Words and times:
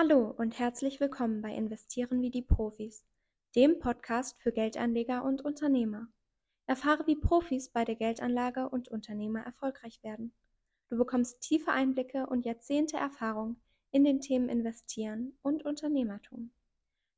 Hallo 0.00 0.32
und 0.38 0.56
herzlich 0.60 1.00
willkommen 1.00 1.42
bei 1.42 1.52
Investieren 1.52 2.22
wie 2.22 2.30
die 2.30 2.42
Profis, 2.42 3.04
dem 3.56 3.80
Podcast 3.80 4.40
für 4.40 4.52
Geldanleger 4.52 5.24
und 5.24 5.44
Unternehmer. 5.44 6.06
Erfahre, 6.68 7.04
wie 7.08 7.16
Profis 7.16 7.68
bei 7.72 7.84
der 7.84 7.96
Geldanlage 7.96 8.68
und 8.68 8.86
Unternehmer 8.86 9.40
erfolgreich 9.40 10.00
werden. 10.04 10.32
Du 10.88 10.98
bekommst 10.98 11.40
tiefe 11.40 11.72
Einblicke 11.72 12.26
und 12.28 12.44
Jahrzehnte 12.44 12.96
Erfahrung 12.96 13.56
in 13.90 14.04
den 14.04 14.20
Themen 14.20 14.48
Investieren 14.48 15.36
und 15.42 15.64
Unternehmertum. 15.64 16.52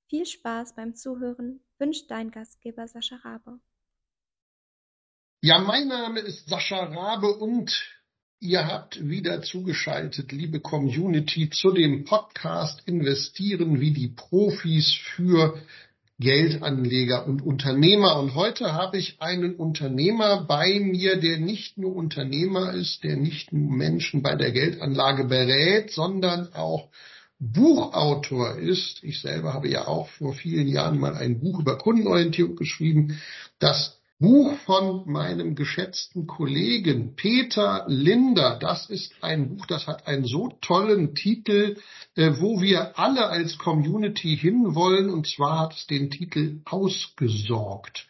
Viel 0.08 0.24
Spaß 0.24 0.74
beim 0.74 0.94
Zuhören 0.94 1.60
wünscht 1.78 2.10
dein 2.10 2.30
Gastgeber 2.30 2.88
Sascha 2.88 3.16
Rabe. 3.16 3.60
Ja, 5.42 5.58
mein 5.58 5.86
Name 5.86 6.20
ist 6.20 6.48
Sascha 6.48 6.82
Rabe 6.84 7.36
und 7.36 7.99
ihr 8.40 8.66
habt 8.66 9.06
wieder 9.06 9.42
zugeschaltet, 9.42 10.32
liebe 10.32 10.60
Community, 10.60 11.50
zu 11.50 11.72
dem 11.72 12.04
Podcast 12.04 12.82
Investieren 12.86 13.80
wie 13.80 13.90
die 13.90 14.08
Profis 14.08 14.94
für 14.94 15.58
Geldanleger 16.18 17.26
und 17.26 17.42
Unternehmer. 17.42 18.18
Und 18.18 18.34
heute 18.34 18.72
habe 18.72 18.96
ich 18.96 19.20
einen 19.20 19.56
Unternehmer 19.56 20.44
bei 20.44 20.80
mir, 20.80 21.16
der 21.16 21.38
nicht 21.38 21.76
nur 21.76 21.94
Unternehmer 21.94 22.72
ist, 22.72 23.04
der 23.04 23.16
nicht 23.16 23.52
nur 23.52 23.70
Menschen 23.70 24.22
bei 24.22 24.34
der 24.36 24.52
Geldanlage 24.52 25.24
berät, 25.24 25.90
sondern 25.90 26.52
auch 26.54 26.88
Buchautor 27.38 28.56
ist. 28.56 29.02
Ich 29.02 29.20
selber 29.20 29.52
habe 29.52 29.68
ja 29.68 29.86
auch 29.86 30.08
vor 30.08 30.32
vielen 30.32 30.66
Jahren 30.66 30.98
mal 30.98 31.14
ein 31.14 31.40
Buch 31.40 31.60
über 31.60 31.76
Kundenorientierung 31.76 32.56
geschrieben, 32.56 33.20
das 33.58 33.99
Buch 34.20 34.54
von 34.66 35.10
meinem 35.10 35.54
geschätzten 35.54 36.26
Kollegen 36.26 37.16
Peter 37.16 37.86
Linder. 37.88 38.58
Das 38.60 38.90
ist 38.90 39.14
ein 39.22 39.48
Buch, 39.48 39.64
das 39.64 39.86
hat 39.86 40.06
einen 40.06 40.26
so 40.26 40.52
tollen 40.60 41.14
Titel, 41.14 41.78
äh, 42.16 42.32
wo 42.38 42.60
wir 42.60 42.98
alle 42.98 43.28
als 43.28 43.56
Community 43.56 44.36
hinwollen. 44.36 45.08
Und 45.08 45.26
zwar 45.26 45.60
hat 45.60 45.72
es 45.74 45.86
den 45.86 46.10
Titel 46.10 46.60
Ausgesorgt. 46.66 48.06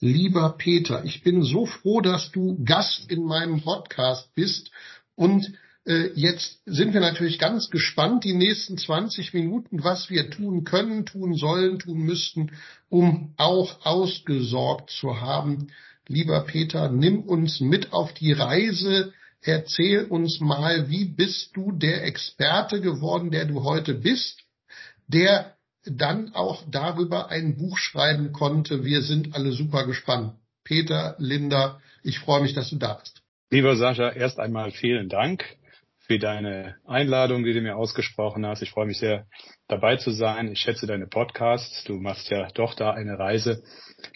Lieber 0.00 0.54
Peter, 0.56 1.04
ich 1.04 1.22
bin 1.22 1.42
so 1.42 1.66
froh, 1.66 2.00
dass 2.00 2.32
du 2.32 2.64
Gast 2.64 3.12
in 3.12 3.24
meinem 3.24 3.60
Podcast 3.60 4.34
bist 4.34 4.70
und 5.14 5.52
jetzt 5.84 6.60
sind 6.66 6.92
wir 6.92 7.00
natürlich 7.00 7.38
ganz 7.38 7.70
gespannt, 7.70 8.24
die 8.24 8.34
nächsten 8.34 8.76
20 8.76 9.32
Minuten, 9.34 9.82
was 9.82 10.10
wir 10.10 10.30
tun 10.30 10.64
können, 10.64 11.06
tun 11.06 11.34
sollen, 11.34 11.78
tun 11.78 11.98
müssten, 12.00 12.52
um 12.88 13.34
auch 13.36 13.84
ausgesorgt 13.84 14.90
zu 14.90 15.20
haben. 15.20 15.68
Lieber 16.06 16.40
Peter, 16.44 16.90
nimm 16.90 17.22
uns 17.22 17.60
mit 17.60 17.92
auf 17.92 18.12
die 18.12 18.32
Reise. 18.32 19.12
Erzähl 19.42 20.04
uns 20.04 20.40
mal, 20.40 20.90
wie 20.90 21.06
bist 21.06 21.56
du 21.56 21.72
der 21.72 22.04
Experte 22.04 22.80
geworden, 22.80 23.30
der 23.30 23.46
du 23.46 23.64
heute 23.64 23.94
bist, 23.94 24.40
der 25.08 25.56
dann 25.84 26.34
auch 26.34 26.62
darüber 26.70 27.30
ein 27.30 27.56
Buch 27.56 27.78
schreiben 27.78 28.32
konnte. 28.32 28.84
Wir 28.84 29.02
sind 29.02 29.34
alle 29.34 29.52
super 29.52 29.86
gespannt. 29.86 30.34
Peter, 30.62 31.16
Linda, 31.18 31.80
ich 32.02 32.18
freue 32.18 32.42
mich, 32.42 32.52
dass 32.52 32.70
du 32.70 32.76
da 32.76 32.94
bist. 32.94 33.22
Lieber 33.50 33.76
Sascha, 33.76 34.10
erst 34.10 34.38
einmal 34.38 34.72
vielen 34.72 35.08
Dank 35.08 35.44
für 36.10 36.18
deine 36.18 36.74
Einladung, 36.88 37.44
die 37.44 37.52
du 37.52 37.60
mir 37.60 37.76
ausgesprochen 37.76 38.44
hast. 38.44 38.62
Ich 38.62 38.72
freue 38.72 38.86
mich 38.86 38.98
sehr, 38.98 39.26
dabei 39.68 39.94
zu 39.94 40.10
sein. 40.10 40.50
Ich 40.50 40.58
schätze 40.58 40.88
deine 40.88 41.06
Podcasts. 41.06 41.84
Du 41.84 42.00
machst 42.00 42.28
ja 42.30 42.48
doch 42.54 42.74
da 42.74 42.90
eine 42.90 43.16
Reise 43.16 43.62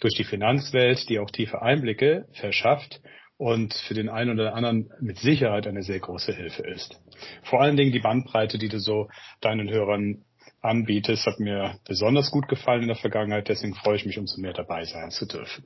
durch 0.01 0.13
die 0.13 0.25
Finanzwelt, 0.25 1.07
die 1.07 1.19
auch 1.19 1.31
tiefe 1.31 1.61
Einblicke 1.61 2.25
verschafft 2.33 2.99
und 3.37 3.73
für 3.73 3.93
den 3.93 4.09
einen 4.09 4.31
oder 4.31 4.55
anderen 4.55 4.89
mit 4.99 5.19
Sicherheit 5.19 5.67
eine 5.67 5.83
sehr 5.83 6.01
große 6.01 6.33
Hilfe 6.33 6.63
ist. 6.63 6.99
Vor 7.43 7.61
allen 7.61 7.77
Dingen 7.77 7.93
die 7.93 8.01
Bandbreite, 8.01 8.57
die 8.57 8.67
du 8.67 8.79
so 8.79 9.07
deinen 9.39 9.69
Hörern 9.69 10.25
anbietest, 10.59 11.25
hat 11.25 11.39
mir 11.39 11.79
besonders 11.87 12.29
gut 12.29 12.49
gefallen 12.49 12.81
in 12.81 12.89
der 12.89 12.97
Vergangenheit. 12.97 13.47
Deswegen 13.47 13.73
freue 13.73 13.95
ich 13.95 14.05
mich, 14.05 14.17
umso 14.17 14.41
mehr 14.41 14.51
dabei 14.51 14.83
sein 14.83 15.11
zu 15.11 15.25
dürfen. 15.25 15.63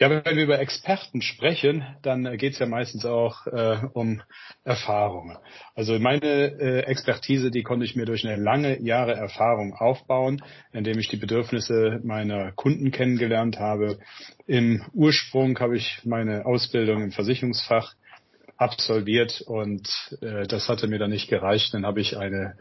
Ja, 0.00 0.10
wenn 0.10 0.36
wir 0.36 0.44
über 0.44 0.60
Experten 0.60 1.22
sprechen, 1.22 1.84
dann 2.02 2.36
geht 2.38 2.52
es 2.52 2.60
ja 2.60 2.66
meistens 2.66 3.04
auch 3.04 3.48
äh, 3.48 3.78
um 3.94 4.22
Erfahrungen. 4.62 5.36
Also 5.74 5.98
meine 5.98 6.24
äh, 6.24 6.80
Expertise, 6.82 7.50
die 7.50 7.64
konnte 7.64 7.84
ich 7.84 7.96
mir 7.96 8.04
durch 8.04 8.24
eine 8.24 8.40
lange 8.40 8.80
Jahre 8.80 9.14
Erfahrung 9.14 9.74
aufbauen, 9.74 10.40
indem 10.72 11.00
ich 11.00 11.08
die 11.08 11.16
Bedürfnisse 11.16 12.00
meiner 12.04 12.52
Kunden 12.52 12.92
kennengelernt 12.92 13.58
habe. 13.58 13.98
Im 14.46 14.84
Ursprung 14.92 15.58
habe 15.58 15.76
ich 15.76 16.00
meine 16.04 16.46
Ausbildung 16.46 17.02
im 17.02 17.10
Versicherungsfach 17.10 17.94
absolviert 18.56 19.40
und 19.40 19.88
äh, 20.20 20.46
das 20.46 20.68
hatte 20.68 20.86
mir 20.86 21.00
dann 21.00 21.10
nicht 21.10 21.28
gereicht. 21.28 21.74
Dann 21.74 21.84
habe 21.84 22.00
ich 22.00 22.16
eine 22.16 22.56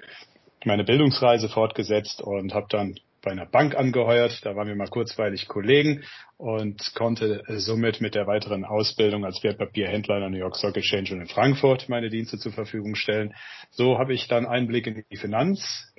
meine 0.65 0.83
Bildungsreise 0.83 1.49
fortgesetzt 1.49 2.19
und 2.19 2.53
habe 2.55 2.67
dann 2.69 2.95
bei 3.21 3.31
einer 3.31 3.45
Bank 3.45 3.75
angeheuert. 3.75 4.45
Da 4.45 4.55
waren 4.55 4.67
wir 4.67 4.75
mal 4.75 4.87
kurzweilig 4.87 5.47
Kollegen 5.47 6.03
und 6.37 6.93
konnte 6.95 7.43
somit 7.47 8.01
mit 8.01 8.15
der 8.15 8.27
weiteren 8.27 8.65
Ausbildung 8.65 9.25
als 9.25 9.43
Wertpapierhändler 9.43 10.15
in 10.15 10.21
der 10.21 10.29
New 10.29 10.37
York 10.37 10.57
Stock 10.57 10.77
Exchange 10.77 11.13
und 11.13 11.21
in 11.21 11.27
Frankfurt 11.27 11.89
meine 11.89 12.09
Dienste 12.09 12.37
zur 12.37 12.51
Verfügung 12.51 12.95
stellen. 12.95 13.33
So 13.71 13.97
habe 13.97 14.13
ich 14.13 14.27
dann 14.27 14.45
Einblick 14.45 14.87
in 14.87 15.03
die 15.09 15.17
Finanz, 15.17 15.93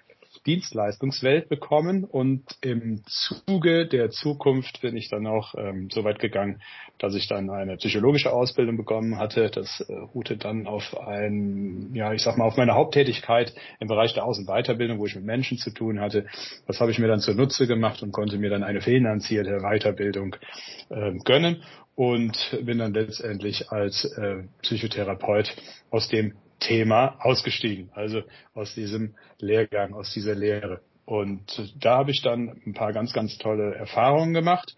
Dienstleistungswelt 0.49 1.51
bekommen 1.51 2.05
und 2.05 2.43
im 2.63 3.03
Zuge 3.05 3.87
der 3.87 4.09
Zukunft 4.09 4.81
bin 4.81 4.97
ich 4.97 5.11
dann 5.11 5.27
auch 5.27 5.55
ähm, 5.59 5.91
so 5.93 6.05
weit 6.05 6.19
gegangen, 6.21 6.63
dass 6.99 7.15
ich 7.15 7.29
dann 7.29 7.51
eine 7.51 7.77
psychologische 7.77 8.33
Ausbildung 8.33 8.79
bekommen 8.79 9.19
hatte. 9.19 9.51
Das 9.51 9.81
äh, 9.81 9.93
ruhte 9.93 10.39
dann 10.39 10.67
auf 10.67 10.99
ein, 11.07 11.91
ja, 11.93 12.15
ich 12.15 12.23
sag 12.23 12.39
mal, 12.39 12.47
auf 12.47 12.57
meine 12.57 12.75
Haupttätigkeit 12.75 13.53
im 13.79 13.89
Bereich 13.89 14.15
der 14.15 14.25
Außenweiterbildung, 14.25 14.99
wo 14.99 15.05
ich 15.05 15.17
mit 15.17 15.25
Menschen 15.25 15.59
zu 15.59 15.71
tun 15.71 16.01
hatte. 16.01 16.27
Das 16.67 16.81
habe 16.81 16.93
ich 16.93 16.99
mir 16.99 17.09
dann 17.09 17.21
zunutze 17.21 17.67
gemacht 17.67 18.03
und 18.03 18.13
konnte 18.13 18.39
mir 18.39 18.49
dann 18.49 18.65
eine 18.65 18.81
finanzierte 18.81 19.59
Weiterbildung 19.59 20.35
äh, 20.89 21.13
gönnen 21.27 21.63
und 21.95 22.57
bin 22.63 22.79
dann 22.79 22.95
letztendlich 22.95 23.71
als 23.71 24.07
äh, 24.17 24.45
Psychotherapeut 24.63 25.55
aus 25.91 26.09
dem 26.09 26.33
Thema 26.61 27.17
ausgestiegen, 27.21 27.91
also 27.95 28.23
aus 28.55 28.75
diesem 28.75 29.15
Lehrgang, 29.39 29.95
aus 29.95 30.13
dieser 30.13 30.35
Lehre. 30.35 30.81
Und 31.05 31.73
da 31.81 31.97
habe 31.99 32.11
ich 32.11 32.21
dann 32.21 32.61
ein 32.67 32.75
paar 32.75 32.93
ganz, 32.93 33.15
ganz 33.15 33.39
tolle 33.39 33.75
Erfahrungen 33.75 34.35
gemacht, 34.35 34.77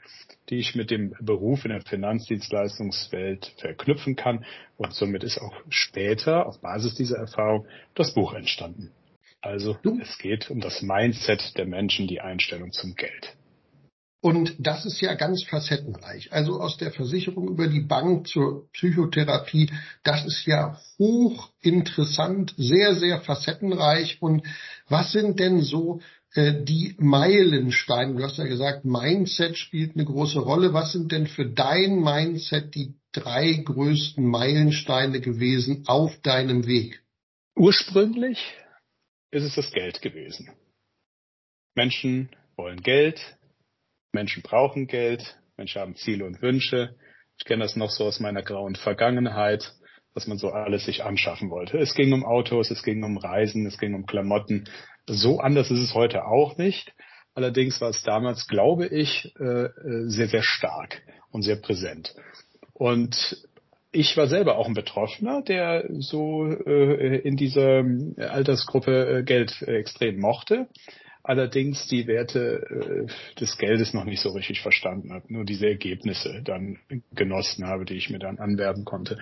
die 0.49 0.59
ich 0.59 0.77
mit 0.77 0.93
dem 0.93 1.15
Beruf 1.21 1.65
in 1.65 1.73
der 1.73 1.81
Finanzdienstleistungswelt 1.81 3.53
verknüpfen 3.59 4.15
kann. 4.15 4.45
Und 4.77 4.95
somit 4.95 5.25
ist 5.25 5.39
auch 5.39 5.55
später 5.69 6.47
auf 6.47 6.61
Basis 6.61 6.95
dieser 6.95 7.19
Erfahrung 7.19 7.67
das 7.97 8.15
Buch 8.15 8.35
entstanden. 8.35 8.93
Also 9.41 9.77
es 10.01 10.19
geht 10.19 10.51
um 10.51 10.61
das 10.61 10.83
Mindset 10.83 11.57
der 11.59 11.67
Menschen, 11.67 12.07
die 12.07 12.21
Einstellung 12.21 12.71
zum 12.73 12.95
Geld. 12.95 13.37
Und 14.23 14.55
das 14.59 14.85
ist 14.85 15.01
ja 15.01 15.15
ganz 15.15 15.45
facettenreich. 15.45 16.31
Also 16.31 16.61
aus 16.61 16.77
der 16.77 16.93
Versicherung 16.93 17.49
über 17.49 17.69
die 17.69 17.81
Bank 17.81 18.29
zur 18.29 18.71
Psychotherapie, 18.73 19.71
das 20.03 20.27
ist 20.27 20.45
ja 20.45 20.79
hochinteressant, 20.99 22.55
sehr, 22.59 22.95
sehr 22.95 23.23
facettenreich. 23.23 24.21
Und 24.21 24.47
was 24.89 25.13
sind 25.13 25.41
denn 25.41 25.63
so 25.63 26.03
äh, 26.35 26.53
die 26.63 26.95
Meilensteine? 26.99 28.15
Du 28.15 28.23
hast 28.23 28.37
ja 28.37 28.45
gesagt, 28.45 28.85
Mindset 28.85 29.57
spielt 29.57 29.95
eine 29.95 30.05
große 30.05 30.41
Rolle. 30.41 30.75
Was 30.75 30.93
sind 30.93 31.13
denn 31.13 31.27
für 31.27 31.47
dein 31.47 32.01
Mindset 32.01 32.75
die 32.75 32.97
drei 33.13 33.55
größten 33.55 34.25
Meilensteine 34.25 35.21
gewesen 35.23 35.85
auf 35.87 36.21
deinem 36.21 36.67
Weg? 36.67 37.03
Ursprünglich 37.57 38.39
ist 39.31 39.45
es 39.45 39.55
das 39.55 39.71
Geld 39.73 40.03
gewesen. 40.03 40.51
Menschen 41.75 42.29
wollen 42.57 42.83
Geld, 42.83 43.39
Menschen 44.13 44.43
brauchen 44.43 44.87
Geld, 44.87 45.39
Menschen 45.57 45.81
haben 45.81 45.97
Ziele 45.97 46.25
und 46.25 46.43
Wünsche. 46.43 46.95
Ich 47.39 47.45
kenne 47.45 47.63
das 47.63 47.77
noch 47.77 47.91
so 47.91 48.05
aus 48.05 48.21
meiner 48.21 48.43
grauen 48.43 48.75
Vergangenheit, 48.75 49.73
dass 50.15 50.27
man 50.27 50.39
so 50.39 50.51
alles 50.51 50.85
sich 50.85 51.05
anschaffen 51.05 51.51
wollte. 51.51 51.79
Es 51.79 51.95
ging 51.95 52.13
um 52.13 52.25
Autos, 52.25 52.71
es 52.71 52.83
ging 52.83 53.03
um 53.05 53.17
Reisen, 53.19 53.67
es 53.67 53.79
ging 53.79 53.95
um 53.95 54.07
Klamotten. 54.07 54.69
So 55.07 55.41
anders 55.41 55.71
ist 55.71 55.81
es 55.81 55.95
heute 55.95 56.25
auch 56.27 56.57
nicht. 56.59 56.93
Allerdings 57.35 57.81
war 57.81 57.91
es 57.91 58.03
damals, 58.03 58.49
glaube 58.49 58.87
ich, 58.87 59.33
äh, 59.39 59.69
sehr, 60.07 60.29
sehr 60.29 60.43
stark 60.43 61.03
und 61.31 61.43
sehr 61.43 61.57
präsent. 61.57 62.15
Und 62.73 63.47
ich 63.93 64.17
war 64.17 64.27
selber 64.27 64.57
auch 64.57 64.67
ein 64.67 64.75
Betroffener, 64.75 65.43
der 65.43 65.85
so 65.99 66.47
äh, 66.47 67.19
in 67.19 67.37
dieser 67.37 67.85
Altersgruppe 68.19 69.19
äh, 69.19 69.23
Geld 69.23 69.63
extrem 69.63 70.19
mochte 70.19 70.69
allerdings 71.31 71.87
die 71.87 72.09
Werte 72.09 73.07
äh, 73.09 73.39
des 73.39 73.57
Geldes 73.57 73.95
noch 73.95 74.05
nicht 74.05 74.21
so 74.21 74.31
richtig 74.31 74.61
verstanden 74.63 75.13
habe, 75.13 75.33
nur 75.33 75.45
diese 75.45 75.69
Ergebnisse 75.69 76.43
dann 76.45 76.79
genossen 77.15 77.69
habe, 77.69 77.85
die 77.85 77.95
ich 77.95 78.11
mir 78.11 78.19
dann 78.19 78.41
anwerben 78.41 78.85
konnte. 78.85 79.17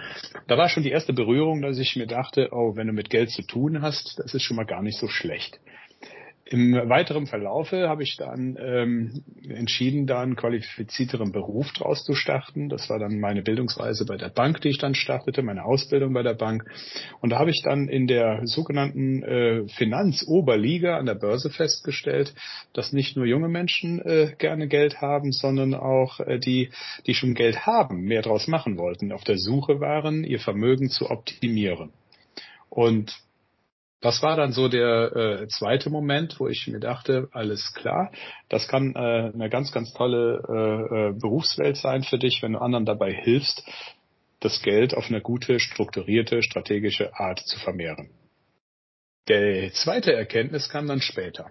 Da 0.46 0.56
war 0.56 0.70
schon 0.70 0.84
die 0.84 0.90
erste 0.90 1.12
Berührung, 1.12 1.60
dass 1.60 1.78
ich 1.78 1.96
mir 1.96 2.06
dachte, 2.06 2.48
oh, 2.52 2.76
wenn 2.76 2.86
du 2.86 2.94
mit 2.94 3.10
Geld 3.10 3.30
zu 3.30 3.42
tun 3.42 3.82
hast, 3.82 4.18
das 4.18 4.32
ist 4.32 4.42
schon 4.42 4.56
mal 4.56 4.64
gar 4.64 4.82
nicht 4.82 4.98
so 4.98 5.06
schlecht. 5.06 5.60
Im 6.50 6.72
weiteren 6.72 7.26
Verlaufe 7.26 7.90
habe 7.90 8.02
ich 8.02 8.16
dann 8.16 8.56
ähm, 8.58 9.22
entschieden, 9.50 10.06
da 10.06 10.22
einen 10.22 10.34
qualifizierteren 10.34 11.30
Beruf 11.30 11.70
draus 11.74 12.04
zu 12.04 12.14
starten. 12.14 12.70
Das 12.70 12.88
war 12.88 12.98
dann 12.98 13.20
meine 13.20 13.42
Bildungsreise 13.42 14.06
bei 14.06 14.16
der 14.16 14.30
Bank, 14.30 14.62
die 14.62 14.70
ich 14.70 14.78
dann 14.78 14.94
startete, 14.94 15.42
meine 15.42 15.66
Ausbildung 15.66 16.14
bei 16.14 16.22
der 16.22 16.32
Bank. 16.32 16.64
Und 17.20 17.30
da 17.30 17.38
habe 17.38 17.50
ich 17.50 17.60
dann 17.62 17.88
in 17.88 18.06
der 18.06 18.40
sogenannten 18.44 19.22
äh, 19.22 19.68
Finanzoberliga 19.68 20.96
an 20.96 21.04
der 21.04 21.16
Börse 21.16 21.50
festgestellt, 21.50 22.34
dass 22.72 22.94
nicht 22.94 23.14
nur 23.14 23.26
junge 23.26 23.48
Menschen 23.48 24.00
äh, 24.00 24.32
gerne 24.38 24.68
Geld 24.68 25.02
haben, 25.02 25.32
sondern 25.32 25.74
auch 25.74 26.18
äh, 26.20 26.38
die, 26.38 26.70
die 27.06 27.12
schon 27.12 27.34
Geld 27.34 27.66
haben, 27.66 28.00
mehr 28.00 28.22
draus 28.22 28.48
machen 28.48 28.78
wollten, 28.78 29.12
auf 29.12 29.24
der 29.24 29.36
Suche 29.36 29.80
waren, 29.80 30.24
ihr 30.24 30.40
Vermögen 30.40 30.88
zu 30.88 31.10
optimieren. 31.10 31.92
Und 32.70 33.27
das 34.00 34.22
war 34.22 34.36
dann 34.36 34.52
so 34.52 34.68
der 34.68 35.16
äh, 35.16 35.48
zweite 35.48 35.90
Moment, 35.90 36.38
wo 36.38 36.46
ich 36.46 36.66
mir 36.68 36.78
dachte, 36.78 37.28
alles 37.32 37.72
klar, 37.74 38.12
das 38.48 38.68
kann 38.68 38.94
äh, 38.94 39.32
eine 39.34 39.50
ganz, 39.50 39.72
ganz 39.72 39.92
tolle 39.92 40.42
äh, 40.48 41.08
äh, 41.08 41.12
Berufswelt 41.18 41.76
sein 41.76 42.04
für 42.04 42.18
dich, 42.18 42.42
wenn 42.42 42.52
du 42.52 42.60
anderen 42.60 42.84
dabei 42.84 43.12
hilfst, 43.12 43.64
das 44.40 44.62
Geld 44.62 44.94
auf 44.94 45.08
eine 45.08 45.20
gute, 45.20 45.58
strukturierte, 45.58 46.42
strategische 46.42 47.14
Art 47.18 47.40
zu 47.40 47.58
vermehren. 47.58 48.10
Der 49.26 49.72
zweite 49.72 50.12
Erkenntnis 50.12 50.68
kam 50.68 50.86
dann 50.86 51.00
später. 51.00 51.50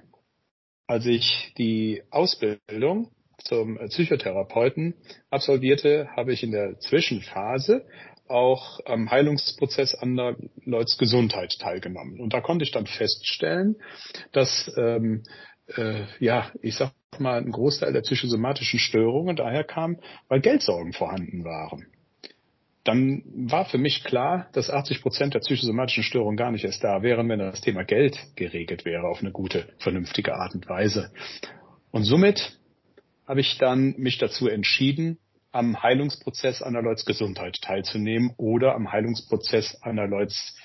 Als 0.88 1.06
ich 1.06 1.54
die 1.58 2.02
Ausbildung 2.12 3.12
zum 3.44 3.78
Psychotherapeuten 3.78 4.96
absolvierte, 5.30 6.08
habe 6.16 6.32
ich 6.32 6.44
in 6.44 6.52
der 6.52 6.80
Zwischenphase 6.80 7.86
auch 8.30 8.80
am 8.86 9.10
Heilungsprozess 9.10 9.96
anderer 9.96 10.36
Leuts 10.64 10.98
Gesundheit 10.98 11.58
teilgenommen. 11.60 12.20
Und 12.20 12.34
da 12.34 12.42
konnte 12.42 12.64
ich 12.64 12.72
dann 12.72 12.88
feststellen, 12.88 13.78
dass 14.32 14.72
ähm, 14.78 15.24
äh, 15.76 16.04
ja, 16.20 16.52
ich 16.62 16.76
sag 16.76 16.92
mal, 17.20 17.40
ein 17.40 17.52
Großteil 17.52 17.94
der 17.94 18.02
psychosomatischen 18.02 18.80
Störungen 18.80 19.36
daher 19.36 19.64
kam, 19.64 19.98
weil 20.28 20.42
Geldsorgen 20.42 20.94
vorhanden 20.94 21.44
waren. 21.44 21.88
Dann 22.84 23.24
war 23.50 23.66
für 23.66 23.78
mich 23.78 24.06
klar, 24.06 24.48
dass 24.54 24.70
80 24.70 25.02
Prozent 25.02 25.34
der 25.34 25.40
psychosomatischen 25.40 26.04
Störungen 26.04 26.38
gar 26.38 26.52
nicht 26.52 26.64
erst 26.64 26.84
da 26.84 27.02
wären, 27.02 27.28
wenn 27.28 27.40
das 27.40 27.60
Thema 27.60 27.84
Geld 27.84 28.18
geregelt 28.36 28.86
wäre 28.86 29.08
auf 29.08 29.20
eine 29.20 29.32
gute, 29.32 29.68
vernünftige 29.80 30.36
Art 30.36 30.56
und 30.56 30.70
Weise. 30.70 31.12
Und 31.92 32.04
somit 32.04 32.58
habe 33.28 33.42
ich 33.42 33.58
dann 33.58 33.96
mich 33.98 34.20
dazu 34.20 34.48
entschieden, 34.48 35.18
am 35.58 35.82
Heilungsprozess 35.82 36.62
einer 36.62 36.84
Leuts 36.84 37.04
Gesundheit 37.04 37.60
teilzunehmen 37.62 38.32
oder 38.38 38.76
am 38.76 38.92
Heilungsprozess 38.92 39.82
einer 39.82 40.06
Leuts 40.06 40.56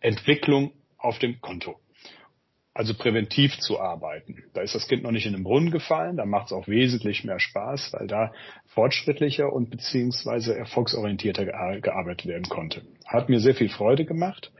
Entwicklung 0.00 0.72
auf 0.98 1.20
dem 1.20 1.40
Konto. 1.40 1.78
Also 2.74 2.94
präventiv 2.94 3.58
zu 3.58 3.78
arbeiten. 3.78 4.42
Da 4.54 4.62
ist 4.62 4.74
das 4.74 4.88
Kind 4.88 5.04
noch 5.04 5.12
nicht 5.12 5.26
in 5.26 5.34
den 5.34 5.44
Brunnen 5.44 5.70
gefallen, 5.70 6.16
da 6.16 6.24
macht 6.24 6.46
es 6.46 6.52
auch 6.52 6.66
wesentlich 6.66 7.22
mehr 7.22 7.38
Spaß, 7.38 7.92
weil 7.92 8.08
da 8.08 8.32
fortschrittlicher 8.68 9.52
und 9.52 9.70
beziehungsweise 9.70 10.56
erfolgsorientierter 10.56 11.44
gearbeitet 11.80 12.26
werden 12.26 12.48
konnte. 12.48 12.82
Hat 13.06 13.28
mir 13.28 13.38
sehr 13.38 13.54
viel 13.54 13.68
Freude 13.68 14.04
gemacht 14.04 14.50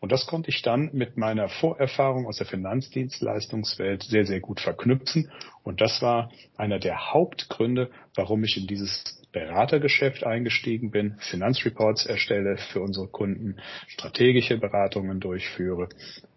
und 0.00 0.12
das 0.12 0.26
konnte 0.26 0.50
ich 0.50 0.62
dann 0.62 0.90
mit 0.92 1.16
meiner 1.16 1.48
Vorerfahrung 1.48 2.26
aus 2.26 2.38
der 2.38 2.46
Finanzdienstleistungswelt 2.46 4.02
sehr, 4.02 4.26
sehr 4.26 4.40
gut 4.40 4.60
verknüpfen. 4.60 5.30
Und 5.62 5.80
das 5.80 6.02
war 6.02 6.30
einer 6.56 6.78
der 6.78 7.12
Hauptgründe, 7.12 7.90
warum 8.14 8.42
ich 8.44 8.56
in 8.56 8.66
dieses 8.66 9.19
Beratergeschäft 9.32 10.24
eingestiegen 10.24 10.90
bin, 10.90 11.16
Finanzreports 11.18 12.06
erstelle 12.06 12.56
für 12.72 12.80
unsere 12.80 13.08
Kunden, 13.08 13.56
strategische 13.86 14.58
Beratungen 14.58 15.20
durchführe 15.20 15.88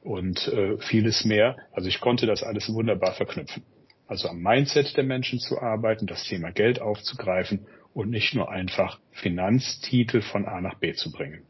und 0.02 0.48
äh, 0.48 0.78
vieles 0.78 1.26
mehr. 1.26 1.58
Also 1.72 1.90
ich 1.90 2.00
konnte 2.00 2.26
das 2.26 2.44
alles 2.44 2.72
wunderbar 2.74 3.14
verknüpfen. 3.14 3.64
Also 4.08 4.28
am 4.28 4.42
Mindset 4.42 4.96
der 4.96 5.04
Menschen 5.04 5.40
zu 5.40 5.60
arbeiten, 5.62 6.06
das 6.06 6.24
Thema 6.24 6.52
Geld 6.52 6.82
aufzugreifen 6.82 7.66
und 7.94 8.10
nicht 8.10 8.36
nur 8.36 8.52
einfach 8.52 9.00
Finanztitel 9.12 10.22
von 10.22 10.46
A 10.46 10.62
nach 10.62 10.80
B 10.80 10.94
zu 10.94 11.12
bringen. 11.12 11.44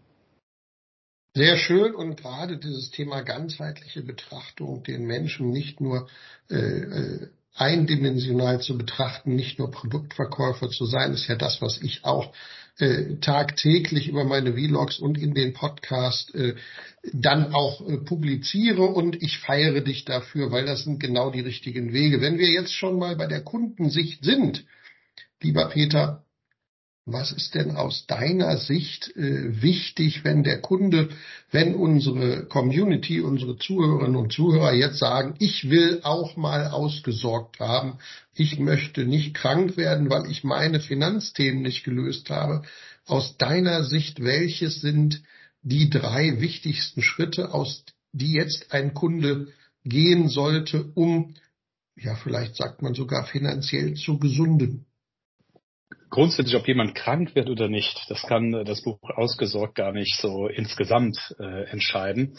Sehr 1.36 1.57
schön 1.57 1.95
und 1.95 2.16
gerade 2.16 2.57
dieses 2.57 2.92
Thema 2.92 3.22
ganzheitliche 3.22 4.04
Betrachtung, 4.04 4.84
den 4.84 5.06
Menschen 5.06 5.50
nicht 5.50 5.81
nur 5.81 6.07
äh, 6.50 6.56
äh, 6.56 7.28
eindimensional 7.56 8.62
zu 8.62 8.78
betrachten, 8.78 9.36
nicht 9.36 9.60
nur 9.60 9.70
Produktverkäufer 9.70 10.70
zu 10.70 10.86
sein, 10.86 11.14
ist 11.14 11.28
ja 11.28 11.36
das, 11.36 11.62
was 11.62 11.82
ich 11.82 12.04
auch 12.04 12.34
äh, 12.80 13.18
tagtäglich 13.22 14.08
über 14.08 14.24
meine 14.24 14.54
Vlogs 14.54 14.98
und 14.98 15.18
in 15.18 15.36
den 15.36 15.54
Podcast 15.54 16.34
äh, 16.34 16.56
dann 17.14 17.54
auch 17.54 17.88
äh, 17.88 17.98
publiziere 17.98 18.82
und 18.82 19.22
ich 19.22 19.38
feiere 19.38 19.82
dich 19.82 20.06
dafür, 20.06 20.52
weil 20.52 20.66
das 20.66 20.84
sind 20.84 21.00
genau 21.00 21.30
die 21.30 21.42
richtigen 21.42 21.94
Wege. 21.94 22.22
Wenn 22.22 22.40
wir 22.40 22.50
jetzt 22.50 22.74
schon 22.74 22.98
mal 22.98 23.16
bei 23.16 23.28
der 23.28 23.42
Kundensicht 23.42 24.24
sind, 24.24 24.66
lieber 25.42 25.70
Peter, 25.70 26.23
was 27.06 27.34
ist 27.34 27.54
denn 27.56 27.76
aus 27.76 28.06
deiner 28.06 28.58
Sicht 28.58 29.16
äh, 29.18 29.62
wichtig, 29.62 30.24
wenn 30.24 30.44
der 30.44 30.62
Kunde, 30.62 31.10
wenn 31.52 31.76
unsere 31.76 32.46
Community, 32.46 33.20
unsere 33.20 33.58
Zuhörerinnen 33.58 34.16
und 34.16 34.32
Zuhörer 34.32 34.74
jetzt 34.74 35.00
sagen, 35.00 35.36
ich 35.40 35.70
will 35.70 36.00
auch 36.04 36.38
mal 36.38 36.68
ausgesorgt 36.68 37.60
haben, 37.60 38.00
ich 38.34 38.58
möchte 38.58 39.06
nicht 39.06 39.34
krank 39.34 39.76
werden, 39.76 40.10
weil 40.10 40.32
ich 40.32 40.46
meine 40.46 40.80
Finanzthemen 40.80 41.62
nicht 41.62 41.84
gelöst 41.84 42.30
habe. 42.30 42.64
Aus 43.06 43.38
deiner 43.38 43.84
Sicht, 43.84 44.24
welches 44.24 44.80
sind 44.80 45.24
die 45.62 45.90
drei 45.90 46.40
wichtigsten 46.40 47.02
Schritte, 47.02 47.54
aus 47.54 47.84
die 48.14 48.34
jetzt 48.34 48.72
ein 48.72 48.94
Kunde 48.94 49.48
gehen 49.84 50.30
sollte, 50.30 50.86
um, 50.94 51.34
ja, 51.96 52.16
vielleicht 52.16 52.56
sagt 52.56 52.82
man 52.82 52.94
sogar 52.94 53.26
finanziell 53.26 53.96
zu 53.96 54.20
gesunden? 54.20 54.86
Grundsätzlich, 56.13 56.56
ob 56.56 56.68
jemand 56.68 56.94
krank 56.94 57.33
wird 57.33 57.50
oder 57.50 57.68
nicht, 57.68 58.06
das 58.07 58.21
kann 58.21 58.54
äh, 58.54 58.63
das 58.63 58.83
Buch 58.83 59.00
ausgesorgt 59.01 59.75
gar 59.75 59.92
nicht 59.92 60.15
so 60.21 60.48
insgesamt 60.48 61.36
äh, 61.39 61.63
entscheiden. 61.71 62.38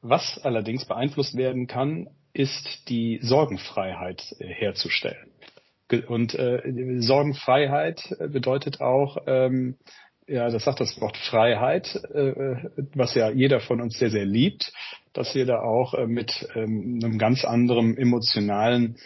Was 0.00 0.38
allerdings 0.42 0.84
beeinflusst 0.84 1.36
werden 1.36 1.66
kann, 1.66 2.08
ist 2.32 2.88
die 2.88 3.18
Sorgenfreiheit 3.20 4.22
äh, 4.38 4.46
herzustellen. 4.46 5.28
Und 6.06 6.34
äh, 6.34 6.62
Sorgenfreiheit 7.00 8.00
äh, 8.20 8.28
bedeutet 8.28 8.80
auch, 8.80 9.16
ähm, 9.26 9.76
ja, 10.28 10.48
das 10.48 10.62
sagt 10.62 10.78
das 10.78 11.00
Wort 11.00 11.16
Freiheit, 11.16 11.92
äh, 12.14 12.70
was 12.94 13.16
ja 13.16 13.28
jeder 13.30 13.58
von 13.58 13.80
uns 13.80 13.98
sehr, 13.98 14.10
sehr 14.10 14.24
liebt, 14.24 14.72
dass 15.12 15.34
wir 15.34 15.46
da 15.46 15.60
auch 15.62 15.94
äh, 15.94 16.06
mit 16.06 16.48
ähm, 16.54 17.00
einem 17.02 17.18
ganz 17.18 17.44
anderen 17.44 17.98
emotionalen 17.98 18.98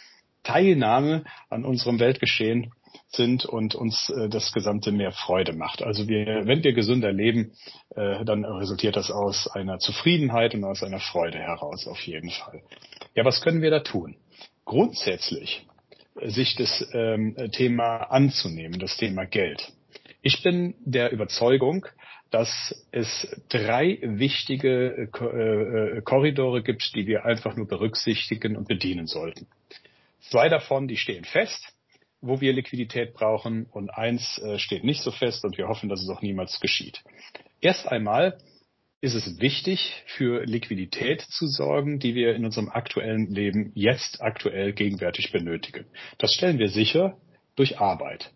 Teilnahme 0.42 1.24
an 1.48 1.64
unserem 1.64 1.98
Weltgeschehen 1.98 2.74
sind 3.16 3.44
und 3.44 3.75
uns 3.75 4.11
äh, 4.11 4.28
das 4.28 4.52
Gesamte 4.52 4.93
mehr 4.93 5.12
Freude 5.12 5.52
macht. 5.52 5.82
Also 5.82 6.08
wir, 6.08 6.46
wenn 6.46 6.62
wir 6.62 6.72
gesünder 6.72 7.12
leben, 7.12 7.52
äh, 7.94 8.25
dann 8.25 8.44
resultiert 8.44 8.96
das 8.96 9.11
aus 9.11 9.49
einer 9.49 9.78
Zufriedenheit 9.78 10.55
und 10.55 10.64
aus 10.64 10.82
einer 10.82 11.00
Freude 11.00 11.38
heraus 11.38 11.87
auf 11.87 12.00
jeden 12.00 12.31
Fall. 12.31 12.62
Ja, 13.14 13.25
was 13.25 13.41
können 13.41 13.62
wir 13.62 13.70
da 13.70 13.81
tun? 13.81 14.17
Grundsätzlich 14.65 15.67
äh, 16.20 16.29
sich 16.29 16.56
das 16.56 16.86
ähm, 16.93 17.36
Thema 17.53 18.05
anzunehmen, 18.10 18.79
das 18.79 18.96
Thema 18.96 19.24
Geld. 19.27 19.72
Ich 20.22 20.43
bin 20.43 20.74
der 20.84 21.12
Überzeugung, 21.12 21.86
dass 22.31 22.74
es 22.91 23.29
drei 23.48 23.98
wichtige 24.03 25.08
äh, 25.12 25.98
äh, 25.98 26.03
Korridore 26.03 26.62
gibt, 26.62 26.94
die 26.94 27.06
wir 27.06 27.24
einfach 27.24 27.56
nur 27.56 27.69
berücksichtigen 27.69 28.56
und 28.56 28.67
bedienen 28.67 29.06
sollten. 29.06 29.46
Zwei 30.31 30.48
davon, 30.48 30.88
die 30.88 30.96
stehen 30.96 31.24
fest 31.24 31.73
wo 32.26 32.40
wir 32.40 32.52
Liquidität 32.52 33.14
brauchen 33.14 33.66
und 33.66 33.90
eins 33.90 34.38
äh, 34.38 34.58
steht 34.58 34.84
nicht 34.84 35.02
so 35.02 35.10
fest 35.10 35.44
und 35.44 35.58
wir 35.58 35.69
hoffen, 35.69 35.88
dass 35.88 36.02
es 36.02 36.08
auch 36.08 36.22
niemals 36.22 36.60
geschieht. 36.60 37.02
Erst 37.60 37.86
einmal 37.86 38.38
ist 39.00 39.14
es 39.14 39.40
wichtig, 39.40 40.02
für 40.06 40.44
Liquidität 40.44 41.20
zu 41.20 41.46
sorgen, 41.46 41.98
die 41.98 42.14
wir 42.14 42.34
in 42.34 42.44
unserem 42.44 42.70
aktuellen 42.70 43.28
Leben 43.28 43.72
jetzt 43.74 44.22
aktuell 44.22 44.72
gegenwärtig 44.72 45.31
benötigen. 45.31 45.84
Das 46.19 46.32
stellen 46.32 46.58
wir 46.58 46.69
sicher 46.69 47.19
durch 47.56 47.78
Arbeit 47.78 48.32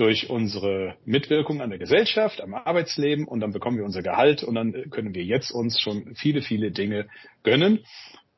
durch 0.00 0.30
unsere 0.30 0.96
Mitwirkung 1.04 1.60
an 1.60 1.68
der 1.68 1.78
Gesellschaft, 1.78 2.40
am 2.40 2.54
Arbeitsleben 2.54 3.26
und 3.26 3.40
dann 3.40 3.52
bekommen 3.52 3.76
wir 3.76 3.84
unser 3.84 4.02
Gehalt 4.02 4.42
und 4.42 4.54
dann 4.54 4.88
können 4.88 5.14
wir 5.14 5.24
jetzt 5.24 5.50
uns 5.50 5.78
schon 5.78 6.14
viele, 6.14 6.40
viele 6.40 6.70
Dinge 6.70 7.06
gönnen. 7.42 7.80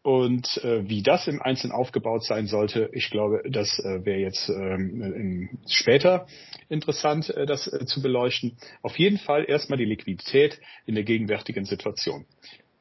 Und 0.02 0.56
äh, 0.64 0.88
wie 0.88 1.02
das 1.02 1.28
im 1.28 1.40
Einzelnen 1.40 1.72
aufgebaut 1.72 2.24
sein 2.24 2.48
sollte, 2.48 2.90
ich 2.92 3.10
glaube, 3.10 3.42
das 3.48 3.78
äh, 3.78 4.04
wäre 4.04 4.18
jetzt 4.18 4.48
ähm, 4.48 5.00
in, 5.00 5.58
später 5.68 6.26
interessant, 6.68 7.30
äh, 7.30 7.46
das 7.46 7.68
äh, 7.68 7.86
zu 7.86 8.02
beleuchten. 8.02 8.56
Auf 8.82 8.98
jeden 8.98 9.18
Fall 9.18 9.44
erstmal 9.48 9.78
die 9.78 9.84
Liquidität 9.84 10.60
in 10.86 10.96
der 10.96 11.04
gegenwärtigen 11.04 11.64
Situation. 11.64 12.26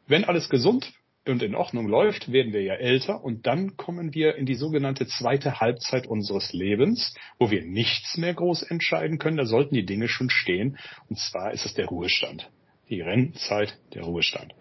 Wenn 0.07 0.25
alles 0.25 0.49
gesund 0.49 0.93
und 1.27 1.43
in 1.43 1.53
Ordnung 1.53 1.87
läuft, 1.87 2.31
werden 2.31 2.53
wir 2.53 2.63
ja 2.63 2.73
älter 2.73 3.23
und 3.23 3.45
dann 3.45 3.77
kommen 3.77 4.15
wir 4.15 4.35
in 4.35 4.47
die 4.47 4.55
sogenannte 4.55 5.05
zweite 5.05 5.59
Halbzeit 5.59 6.07
unseres 6.07 6.53
Lebens, 6.53 7.13
wo 7.37 7.51
wir 7.51 7.63
nichts 7.63 8.17
mehr 8.17 8.33
groß 8.33 8.63
entscheiden 8.63 9.19
können. 9.19 9.37
Da 9.37 9.45
sollten 9.45 9.75
die 9.75 9.85
Dinge 9.85 10.07
schon 10.07 10.31
stehen. 10.31 10.79
Und 11.07 11.19
zwar 11.19 11.51
ist 11.51 11.67
es 11.67 11.75
der 11.75 11.85
Ruhestand. 11.85 12.49
Die 12.91 13.01
Rentenzeit, 13.01 13.77
der 13.95 14.03
Ruhestand. 14.03 14.53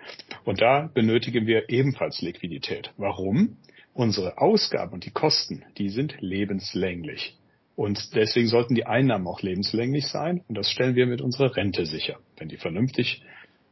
Und 0.45 0.63
da 0.63 0.91
benötigen 0.95 1.47
wir 1.47 1.69
ebenfalls 1.69 2.23
Liquidität. 2.23 2.93
Warum? 2.97 3.59
Unsere 3.93 4.39
Ausgaben 4.39 4.95
und 4.95 5.05
die 5.05 5.11
Kosten, 5.11 5.65
die 5.77 5.91
sind 5.91 6.15
lebenslänglich. 6.21 7.37
Und 7.75 8.15
deswegen 8.15 8.47
sollten 8.47 8.75
die 8.75 8.87
Einnahmen 8.87 9.27
auch 9.27 9.43
lebenslänglich 9.43 10.07
sein. 10.07 10.43
Und 10.49 10.57
das 10.57 10.71
stellen 10.71 10.95
wir 10.95 11.07
mit 11.07 11.21
unserer 11.21 11.57
Rente 11.57 11.87
sicher. 11.87 12.19
Wenn 12.37 12.49
die 12.49 12.57
vernünftig 12.57 13.23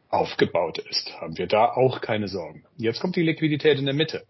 aufgebaut 0.08 0.78
ist, 0.78 1.14
haben 1.20 1.38
wir 1.38 1.46
da 1.46 1.66
auch 1.66 2.00
keine 2.00 2.28
Sorgen. 2.28 2.64
Jetzt 2.76 3.00
kommt 3.00 3.16
die 3.16 3.22
Liquidität 3.22 3.78
in 3.78 3.84
der 3.84 3.94
Mitte. 3.94 4.24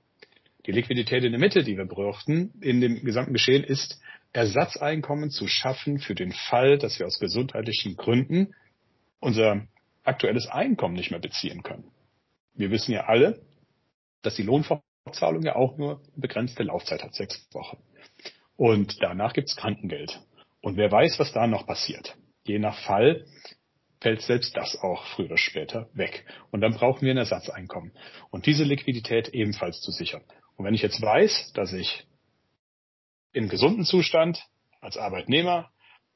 Die 0.66 0.72
Liquidität 0.72 1.24
in 1.24 1.32
der 1.32 1.40
Mitte, 1.40 1.62
die 1.62 1.76
wir 1.76 1.86
bräuchten 1.86 2.52
in 2.60 2.80
dem 2.80 3.02
gesamten 3.02 3.32
Geschehen, 3.32 3.64
ist 3.64 4.00
Ersatzeinkommen 4.32 5.30
zu 5.30 5.46
schaffen 5.46 5.98
für 5.98 6.14
den 6.14 6.32
Fall, 6.32 6.76
dass 6.76 6.98
wir 6.98 7.06
aus 7.06 7.18
gesundheitlichen 7.18 7.96
Gründen 7.96 8.54
unser 9.20 9.66
aktuelles 10.08 10.46
Einkommen 10.48 10.94
nicht 10.94 11.10
mehr 11.10 11.20
beziehen 11.20 11.62
können. 11.62 11.90
Wir 12.54 12.70
wissen 12.70 12.92
ja 12.92 13.04
alle, 13.04 13.40
dass 14.22 14.34
die 14.34 14.42
Lohnfortzahlung 14.42 15.42
ja 15.42 15.54
auch 15.54 15.78
nur 15.78 15.98
eine 15.98 16.20
begrenzte 16.20 16.64
Laufzeit 16.64 17.02
hat, 17.02 17.14
sechs 17.14 17.46
Wochen. 17.52 17.78
Und 18.56 19.02
danach 19.02 19.32
gibt's 19.32 19.54
Krankengeld. 19.54 20.20
Und 20.60 20.76
wer 20.76 20.90
weiß, 20.90 21.18
was 21.18 21.32
da 21.32 21.46
noch 21.46 21.66
passiert. 21.66 22.16
Je 22.44 22.58
nach 22.58 22.78
Fall 22.80 23.24
fällt 24.00 24.22
selbst 24.22 24.56
das 24.56 24.76
auch 24.76 25.06
früher 25.06 25.26
oder 25.26 25.38
später 25.38 25.88
weg. 25.92 26.24
Und 26.50 26.60
dann 26.60 26.74
brauchen 26.74 27.02
wir 27.02 27.12
ein 27.12 27.18
Ersatzeinkommen. 27.18 27.92
Und 28.30 28.46
diese 28.46 28.64
Liquidität 28.64 29.28
ebenfalls 29.28 29.80
zu 29.80 29.90
sichern. 29.92 30.22
Und 30.56 30.64
wenn 30.64 30.74
ich 30.74 30.82
jetzt 30.82 31.00
weiß, 31.00 31.52
dass 31.54 31.72
ich 31.72 32.06
in 33.32 33.48
gesunden 33.48 33.84
Zustand 33.84 34.44
als 34.80 34.96
Arbeitnehmer 34.96 35.70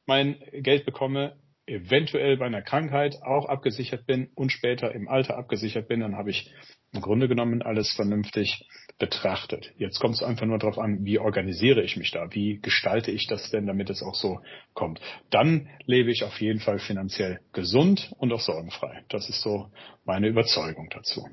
mein 0.07 0.43
Geld 0.53 0.85
bekomme, 0.85 1.37
eventuell 1.67 2.37
bei 2.37 2.47
einer 2.47 2.63
Krankheit 2.63 3.17
auch 3.23 3.47
abgesichert 3.49 4.07
bin 4.07 4.31
und 4.35 4.51
später 4.51 4.95
im 4.95 5.09
Alter 5.09 5.37
abgesichert 5.37 5.89
bin, 5.89 6.01
dann 6.01 6.17
habe 6.17 6.31
ich 6.31 6.53
im 6.93 7.01
Grunde 7.01 7.29
genommen 7.29 7.63
alles 7.63 7.93
vernünftig 7.93 8.67
betrachtet. 8.99 9.73
Jetzt 9.79 9.99
kommt 9.99 10.15
es 10.15 10.23
einfach 10.23 10.47
nur 10.47 10.59
darauf 10.59 10.79
an, 10.79 11.05
wie 11.05 11.19
organisiere 11.19 11.83
ich 11.83 11.97
mich 11.97 12.11
da, 12.11 12.29
wie 12.33 12.61
gestalte 12.61 13.11
ich 13.11 13.27
das 13.27 13.51
denn, 13.51 13.67
damit 13.67 13.91
es 13.91 14.03
auch 14.03 14.15
so 14.15 14.41
kommt. 14.75 15.01
Dann 15.31 15.69
lebe 15.87 16.11
ich 16.11 16.25
auf 16.25 16.41
jeden 16.41 16.61
Fall 16.61 16.79
finanziell 16.79 17.41
gesund 17.53 18.13
und 18.19 18.33
auch 18.33 18.41
sorgenfrei. 18.41 19.05
Das 19.09 19.29
ist 19.29 19.41
so 19.41 19.71
meine 20.05 20.29
Überzeugung 20.29 20.89
dazu. 20.91 21.27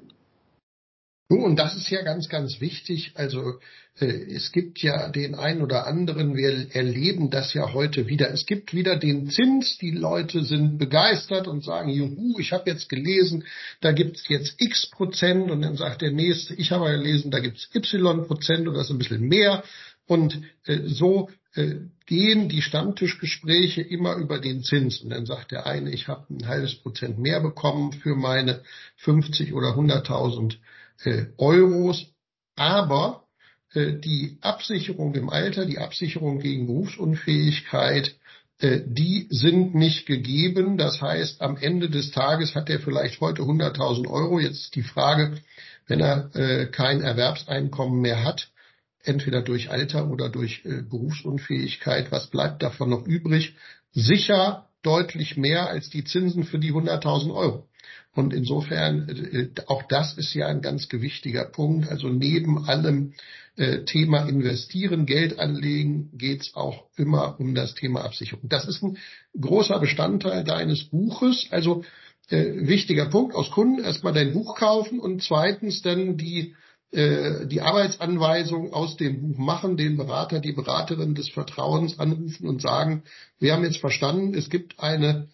Und 1.30 1.58
das 1.58 1.76
ist 1.76 1.92
ja 1.92 2.02
ganz, 2.02 2.28
ganz 2.28 2.60
wichtig. 2.60 3.12
Also 3.14 3.60
äh, 4.00 4.06
es 4.06 4.52
gibt 4.52 4.82
ja 4.82 5.10
den 5.10 5.36
einen 5.36 5.62
oder 5.62 5.86
anderen, 5.86 6.36
wir 6.36 6.74
erleben 6.74 7.30
das 7.30 7.54
ja 7.54 7.72
heute 7.72 8.08
wieder. 8.08 8.32
Es 8.32 8.48
gibt 8.48 8.74
wieder 8.74 8.98
den 8.98 9.30
Zins, 9.30 9.78
die 9.78 9.92
Leute 9.92 10.44
sind 10.44 10.80
begeistert 10.80 11.48
und 11.48 11.64
sagen, 11.64 11.92
juhu, 11.92 12.40
ich 12.40 12.52
habe 12.52 12.68
jetzt 12.68 12.90
gelesen, 12.90 13.44
da 13.80 13.92
gibt's 13.92 14.28
jetzt 14.28 14.56
x 14.58 14.90
Prozent 14.90 15.52
und 15.52 15.62
dann 15.62 15.78
sagt 15.78 16.02
der 16.02 16.12
Nächste, 16.12 16.56
ich 16.56 16.72
habe 16.72 16.90
gelesen, 16.90 17.30
da 17.30 17.38
gibt's 17.38 17.70
y 17.76 18.26
Prozent 18.26 18.68
oder 18.68 18.84
so 18.84 18.96
ein 18.96 18.98
bisschen 18.98 19.22
mehr. 19.22 19.64
Und 20.08 20.42
äh, 20.66 20.80
so 20.88 21.30
äh, 21.54 21.76
gehen 22.08 22.50
die 22.50 22.64
Stammtischgespräche 22.64 23.82
immer 23.84 24.16
über 24.16 24.40
den 24.40 24.64
Zins. 24.64 25.02
Und 25.02 25.12
dann 25.12 25.28
sagt 25.28 25.52
der 25.52 25.68
eine, 25.68 25.92
ich 25.92 26.08
habe 26.08 26.26
ein 26.34 26.48
halbes 26.48 26.74
Prozent 26.74 27.20
mehr 27.20 27.40
bekommen 27.40 27.94
für 27.94 28.16
meine 28.16 28.64
50 28.98 29.54
oder 29.54 29.76
100.000 29.78 30.54
äh, 30.54 30.58
Euros, 31.38 32.06
aber 32.56 33.24
äh, 33.74 33.94
die 33.94 34.38
Absicherung 34.42 35.14
im 35.16 35.30
Alter, 35.30 35.66
die 35.66 35.78
Absicherung 35.78 36.40
gegen 36.40 36.68
Berufsunfähigkeit, 36.68 38.16
äh, 38.60 38.82
die 38.86 39.28
sind 39.30 39.76
nicht 39.76 40.06
gegeben. 40.06 40.78
Das 40.78 41.02
heißt, 41.02 41.42
am 41.42 41.58
Ende 41.58 41.90
des 41.90 42.12
Tages 42.12 42.56
hat 42.56 42.70
er 42.70 42.80
vielleicht 42.80 43.22
heute 43.22 43.44
100.000 43.44 44.08
Euro. 44.10 44.40
Jetzt 44.40 44.64
ist 44.66 44.76
die 44.76 44.84
Frage, 44.84 45.38
wenn 45.88 46.02
er 46.02 46.36
äh, 46.36 46.66
kein 46.68 47.02
Erwerbseinkommen 47.02 48.02
mehr 48.02 48.24
hat, 48.24 48.52
entweder 49.04 49.42
durch 49.42 49.72
Alter 49.72 50.10
oder 50.10 50.30
durch 50.30 50.66
äh, 50.66 50.82
Berufsunfähigkeit, 50.82 52.12
was 52.12 52.28
bleibt 52.28 52.62
davon 52.62 52.90
noch 52.90 53.06
übrig? 53.06 53.56
Sicher 53.92 54.68
deutlich 54.82 55.38
mehr 55.38 55.70
als 55.70 55.90
die 55.90 56.04
Zinsen 56.04 56.44
für 56.44 56.60
die 56.60 56.74
100.000 56.74 57.34
Euro. 57.34 57.69
Und 58.16 58.34
insofern, 58.34 59.08
äh, 59.10 59.50
auch 59.68 59.84
das 59.84 60.18
ist 60.18 60.34
ja 60.34 60.48
ein 60.48 60.62
ganz 60.62 60.90
gewichtiger 60.90 61.46
Punkt. 61.46 61.90
Also 61.90 62.10
neben 62.10 62.66
allem 62.66 63.14
äh, 63.56 63.84
Thema 63.86 64.28
Investieren, 64.28 65.06
Geld 65.06 65.40
anlegen, 65.40 66.10
geht 66.18 66.42
es 66.42 66.56
auch 66.56 66.86
immer 66.98 67.40
um 67.40 67.56
das 67.56 67.76
Thema 67.76 68.04
Absicherung. 68.04 68.50
Das 68.50 68.68
ist 68.68 68.82
ein 68.84 68.98
großer 69.40 69.80
Bestandteil 69.80 70.44
deines 70.44 70.86
Buches. 70.86 71.48
Also 71.52 71.84
äh, 72.30 72.68
wichtiger 72.68 73.06
Punkt 73.06 73.36
aus 73.36 73.52
Kunden, 73.52 73.84
erstmal 73.84 74.14
dein 74.14 74.34
Buch 74.34 74.56
kaufen 74.56 75.00
und 75.00 75.24
zweitens 75.24 75.82
dann 75.82 76.18
die 76.18 76.56
äh, 76.92 77.46
die 77.46 77.62
Arbeitsanweisung 77.62 78.74
aus 78.74 78.98
dem 78.98 79.22
Buch 79.22 79.38
machen, 79.38 79.78
den 79.78 79.96
Berater, 79.96 80.40
die 80.40 80.54
Beraterin 80.54 81.14
des 81.14 81.30
Vertrauens 81.30 82.00
anrufen 82.00 82.48
und 82.48 82.64
sagen, 82.64 83.04
wir 83.38 83.54
haben 83.54 83.64
jetzt 83.64 83.78
verstanden, 83.78 84.34
es 84.34 84.50
gibt 84.50 84.80
eine 84.80 85.28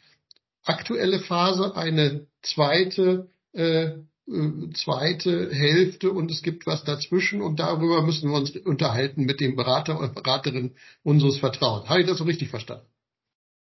aktuelle 0.66 1.20
Phase, 1.20 1.78
eine 1.78 2.28
zweite, 2.46 3.30
äh, 3.54 3.86
äh, 4.28 4.72
zweite 4.74 5.52
Hälfte 5.52 6.12
und 6.12 6.32
es 6.32 6.42
gibt 6.42 6.66
was 6.66 6.84
dazwischen 6.84 7.42
und 7.42 7.60
darüber 7.60 8.02
müssen 8.02 8.30
wir 8.30 8.38
uns 8.38 8.52
unterhalten 8.58 9.24
mit 9.26 9.40
dem 9.40 9.56
Berater 9.56 10.00
oder 10.00 10.10
Beraterin 10.10 10.76
unseres 11.04 11.38
Vertrauens. 11.38 11.90
Habe 11.90 12.02
ich 12.02 12.08
das 12.08 12.18
so 12.18 12.24
richtig 12.24 12.50
verstanden? 12.50 12.88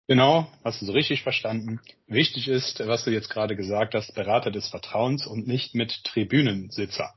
Genau, 0.08 0.48
hast 0.64 0.82
du 0.82 0.86
so 0.86 0.92
richtig 0.92 1.22
verstanden. 1.22 1.80
Wichtig 2.06 2.48
ist, 2.48 2.80
was 2.86 3.04
du 3.04 3.10
jetzt 3.10 3.30
gerade 3.30 3.56
gesagt 3.56 3.94
hast, 3.94 4.14
Berater 4.14 4.50
des 4.50 4.68
Vertrauens 4.68 5.26
und 5.26 5.46
nicht 5.46 5.74
mit 5.74 6.04
Tribünensitzer. 6.04 7.14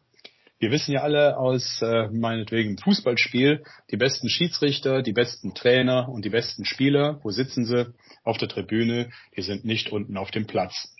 Wir 0.59 0.71
wissen 0.71 0.93
ja 0.93 1.01
alle 1.01 1.37
aus 1.37 1.81
äh, 1.81 2.07
meinetwegen 2.09 2.77
Fußballspiel, 2.77 3.65
die 3.91 3.97
besten 3.97 4.29
Schiedsrichter, 4.29 5.01
die 5.01 5.11
besten 5.11 5.53
Trainer 5.53 6.07
und 6.07 6.23
die 6.23 6.29
besten 6.29 6.63
Spieler, 6.63 7.19
wo 7.23 7.31
sitzen 7.31 7.65
sie? 7.65 7.93
Auf 8.23 8.37
der 8.37 8.47
Tribüne, 8.47 9.09
die 9.35 9.41
sind 9.41 9.65
nicht 9.65 9.91
unten 9.91 10.15
auf 10.17 10.31
dem 10.31 10.47
Platz. 10.47 10.95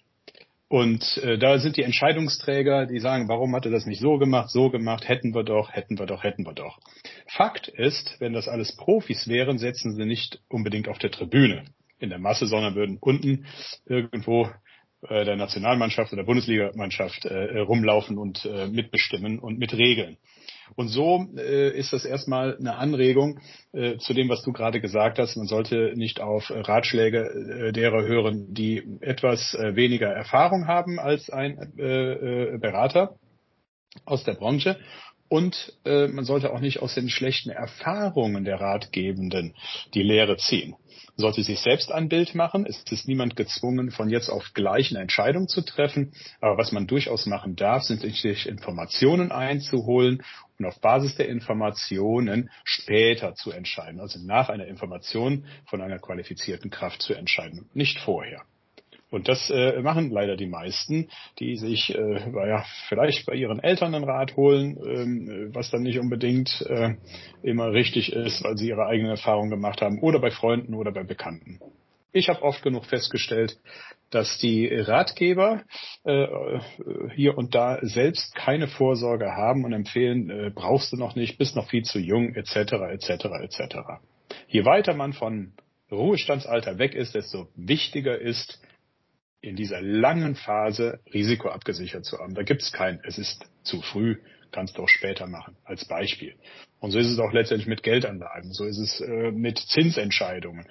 Und 0.68 1.18
äh, 1.18 1.38
da 1.38 1.60
sind 1.60 1.78
die 1.78 1.84
Entscheidungsträger, 1.84 2.88
die 2.88 3.00
sagen, 3.00 3.28
warum 3.28 3.56
hat 3.56 3.66
er 3.66 3.72
das 3.72 3.86
nicht 3.86 4.02
so 4.02 4.18
gemacht, 4.18 4.50
so 4.50 4.72
gemacht, 4.72 5.08
hätten 5.08 5.36
wir 5.36 5.44
doch, 5.44 5.72
hätten 5.72 6.00
wir 6.00 6.08
doch, 6.08 6.24
hätten 6.24 6.46
wir 6.46 6.54
doch. 6.54 6.80
Fakt 7.28 7.68
ist, 7.68 8.16
wenn 8.20 8.34
das 8.34 8.48
alles 8.48 8.76
Profis 8.76 9.28
wären, 9.28 9.60
setzen 9.60 9.96
sie 9.96 10.06
nicht 10.06 10.42
unbedingt 10.50 10.88
auf 10.88 10.98
der 10.98 11.12
Tribüne 11.12 11.66
in 12.00 12.10
der 12.10 12.20
Masse, 12.20 12.48
sondern 12.48 12.76
würden 12.76 12.98
unten 13.00 13.46
irgendwo 13.86 14.50
äh, 15.08 15.24
der 15.24 15.36
Nationalmannschaft 15.36 16.12
oder 16.14 16.24
Bundesligamannschaft 16.24 17.26
äh, 17.26 17.60
rumlaufen 17.60 18.18
und 18.18 18.46
äh, 18.46 18.68
mitbestimmen 18.68 19.40
und 19.40 19.60
mitregeln. 19.60 20.18
Und 20.76 20.88
so 20.88 21.28
äh, 21.38 21.78
ist 21.78 21.94
das 21.94 22.06
erstmal 22.06 22.58
eine 22.58 22.76
Anregung 22.76 23.40
äh, 23.72 23.98
zu 23.98 24.14
dem, 24.14 24.30
was 24.30 24.44
du 24.44 24.52
gerade 24.52 24.82
gesagt 24.82 25.20
hast. 25.20 25.38
Man 25.38 25.48
sollte 25.48 25.94
nicht 25.96 26.20
auf 26.22 26.50
Ratschläge 26.50 27.20
äh, 27.20 27.72
derer 27.72 28.04
hören, 28.04 28.54
die 28.54 28.84
etwas 29.02 29.54
äh, 29.54 29.76
weniger 29.76 30.08
Erfahrung 30.08 30.68
haben 30.68 31.00
als 31.00 31.30
ein 31.30 31.74
äh, 31.78 32.54
äh, 32.54 32.58
Berater 32.58 33.16
aus 34.06 34.24
der 34.24 34.34
Branche. 34.34 34.78
Und 35.28 35.74
man 35.84 36.24
sollte 36.24 36.54
auch 36.54 36.60
nicht 36.60 36.84
aus 36.84 36.94
den 36.94 37.10
schlechten 37.10 37.50
Erfahrungen 37.50 38.46
der 38.46 38.62
Ratgebenden 38.62 39.56
die 39.96 40.04
Lehre 40.04 40.38
ziehen 40.38 40.76
sollte 41.18 41.44
sich 41.44 41.60
selbst 41.60 41.92
ein 41.92 42.10
Bild 42.10 42.36
machen. 42.36 42.66
Es 42.66 42.84
ist 42.90 43.08
niemand 43.08 43.36
gezwungen, 43.36 43.92
von 43.92 44.10
jetzt 44.10 44.30
auf 44.30 44.52
gleich 44.54 44.92
eine 44.92 45.02
Entscheidung 45.02 45.48
zu 45.48 45.62
treffen. 45.62 46.14
Aber 46.42 46.58
was 46.58 46.72
man 46.72 46.88
durchaus 46.88 47.26
machen 47.26 47.56
darf, 47.56 47.84
sind 47.84 48.02
sich 48.02 48.48
Informationen 48.48 49.32
einzuholen 49.32 50.24
und 50.60 50.66
auf 50.66 50.80
Basis 50.80 51.16
der 51.16 51.30
Informationen 51.30 52.50
später 52.64 53.36
zu 53.36 53.52
entscheiden. 53.52 54.00
Also 54.00 54.20
nach 54.20 54.50
einer 54.50 54.68
Information 54.68 55.46
von 55.66 55.82
einer 55.82 56.00
qualifizierten 56.00 56.70
Kraft 56.70 57.02
zu 57.02 57.14
entscheiden, 57.14 57.70
nicht 57.74 58.00
vorher. 58.00 58.44
Und 59.12 59.28
das 59.30 59.50
äh, 59.50 59.80
machen 59.82 60.10
leider 60.10 60.36
die 60.36 60.48
meisten, 60.48 61.10
die 61.40 61.56
sich 61.56 61.96
äh, 61.96 62.48
ja, 62.50 62.66
vielleicht 62.90 63.26
bei 63.26 63.36
ihren 63.36 63.64
Eltern 63.64 63.94
einen 63.94 64.04
Rat 64.04 64.36
holen, 64.36 64.78
ähm, 64.86 65.52
was 65.54 65.70
dann 65.70 65.84
nicht 65.84 66.00
unbedingt 66.00 66.66
äh, 66.68 66.96
immer 67.44 67.72
richtig 67.72 68.12
ist, 68.12 68.44
weil 68.44 68.58
sie 68.58 68.68
ihre 68.68 68.88
eigenen 68.88 69.12
Erfahrungen 69.12 69.52
gemacht 69.52 69.82
haben, 69.82 70.00
oder 70.00 70.20
bei 70.20 70.32
Freunden 70.32 70.74
oder 70.74 70.92
bei 70.92 71.04
Bekannten. 71.04 71.60
Ich 72.16 72.30
habe 72.30 72.44
oft 72.44 72.64
genug 72.64 72.86
festgestellt, 72.86 73.58
dass 74.10 74.38
die 74.38 74.68
Ratgeber 74.74 75.64
äh, 76.06 76.26
hier 77.14 77.38
und 77.38 77.54
da 77.54 77.80
selbst 77.82 78.34
keine 78.36 78.70
Vorsorge 78.70 79.34
haben 79.34 79.66
und 79.66 79.74
empfehlen, 79.74 80.30
äh, 80.30 80.50
brauchst 80.50 80.94
du 80.94 80.96
noch 80.96 81.16
nicht, 81.18 81.38
bist 81.38 81.58
noch 81.58 81.70
viel 81.70 81.84
zu 81.84 82.00
jung, 82.00 82.34
etc., 82.34 82.56
etc., 82.94 83.26
etc. 83.44 83.76
Je 84.48 84.64
weiter 84.64 84.94
man 84.94 85.12
von 85.12 85.52
Ruhestandsalter 85.92 86.78
weg 86.78 86.96
ist, 86.96 87.16
desto 87.16 87.50
wichtiger 87.58 88.18
ist, 88.18 88.62
in 89.42 89.58
dieser 89.58 89.82
langen 89.82 90.36
Phase 90.36 91.02
Risiko 91.14 91.50
abgesichert 91.50 92.06
zu 92.06 92.18
haben. 92.18 92.34
Da 92.34 92.44
gibt 92.44 92.62
es 92.62 92.72
kein, 92.72 93.02
es 93.04 93.18
ist 93.18 93.46
zu 93.64 93.82
früh, 93.82 94.16
kannst 94.54 94.78
du 94.78 94.84
auch 94.84 94.90
später 94.90 95.28
machen, 95.28 95.58
als 95.66 95.86
Beispiel. 95.86 96.36
Und 96.80 96.92
so 96.92 97.00
ist 97.00 97.10
es 97.10 97.20
auch 97.20 97.34
letztendlich 97.34 97.68
mit 97.68 97.84
Geldanlagen, 97.84 98.54
so 98.54 98.64
ist 98.64 98.78
es 98.78 99.02
äh, 99.02 99.32
mit 99.32 99.60
Zinsentscheidungen. 99.60 100.66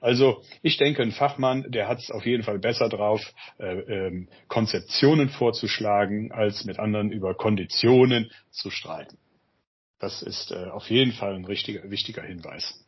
Also 0.00 0.42
ich 0.62 0.78
denke, 0.78 1.02
ein 1.02 1.12
Fachmann, 1.12 1.70
der 1.70 1.86
hat 1.86 1.98
es 1.98 2.10
auf 2.10 2.24
jeden 2.24 2.42
Fall 2.42 2.58
besser 2.58 2.88
drauf, 2.88 3.20
äh, 3.58 3.80
ähm, 3.80 4.28
Konzeptionen 4.48 5.28
vorzuschlagen, 5.28 6.32
als 6.32 6.64
mit 6.64 6.78
anderen 6.78 7.12
über 7.12 7.34
Konditionen 7.34 8.30
zu 8.50 8.70
streiten. 8.70 9.18
Das 9.98 10.22
ist 10.22 10.50
äh, 10.50 10.70
auf 10.70 10.88
jeden 10.88 11.12
Fall 11.12 11.34
ein 11.34 11.44
richtiger, 11.44 11.90
wichtiger 11.90 12.22
Hinweis. 12.22 12.82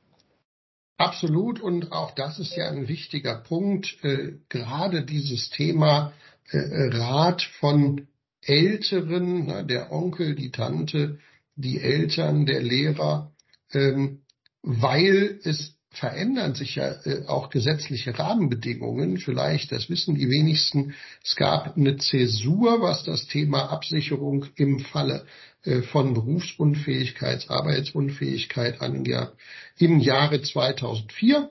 Absolut 0.97 1.61
und 1.61 1.93
auch 1.93 2.15
das 2.15 2.39
ist 2.39 2.57
ja 2.57 2.71
ein 2.71 2.89
wichtiger 2.89 3.43
Punkt, 3.43 4.03
äh, 4.03 4.39
gerade 4.49 5.05
dieses 5.05 5.51
Thema 5.51 6.13
äh, 6.51 6.59
Rat 6.97 7.43
von 7.61 8.09
Älteren, 8.41 9.47
na, 9.47 9.63
der 9.63 9.93
Onkel, 9.93 10.35
die 10.35 10.51
Tante, 10.51 11.19
die 11.57 11.81
Eltern, 11.81 12.47
der 12.47 12.63
Lehrer, 12.63 13.33
ähm, 13.73 14.23
weil 14.63 15.39
es 15.45 15.77
verändern 15.93 16.55
sich 16.55 16.77
ja 16.77 16.93
äh, 17.05 17.27
auch 17.27 17.51
gesetzliche 17.51 18.19
Rahmenbedingungen. 18.19 19.19
Vielleicht, 19.19 19.73
das 19.73 19.91
wissen 19.91 20.15
die 20.15 20.29
wenigsten, 20.29 20.95
es 21.23 21.37
gab 21.37 21.77
eine 21.77 21.99
Zäsur, 21.99 22.81
was 22.81 23.05
das 23.05 23.27
Thema 23.27 23.71
Absicherung 23.71 24.47
im 24.57 24.81
Falle 24.81 25.27
äh, 25.65 25.83
von 25.83 26.15
Berufsunfähigkeit, 26.15 27.51
Arbeitsunfähigkeit 27.51 28.81
angab, 28.81 29.37
im 29.79 30.01
Jahre 30.01 30.41
2004. 30.41 31.51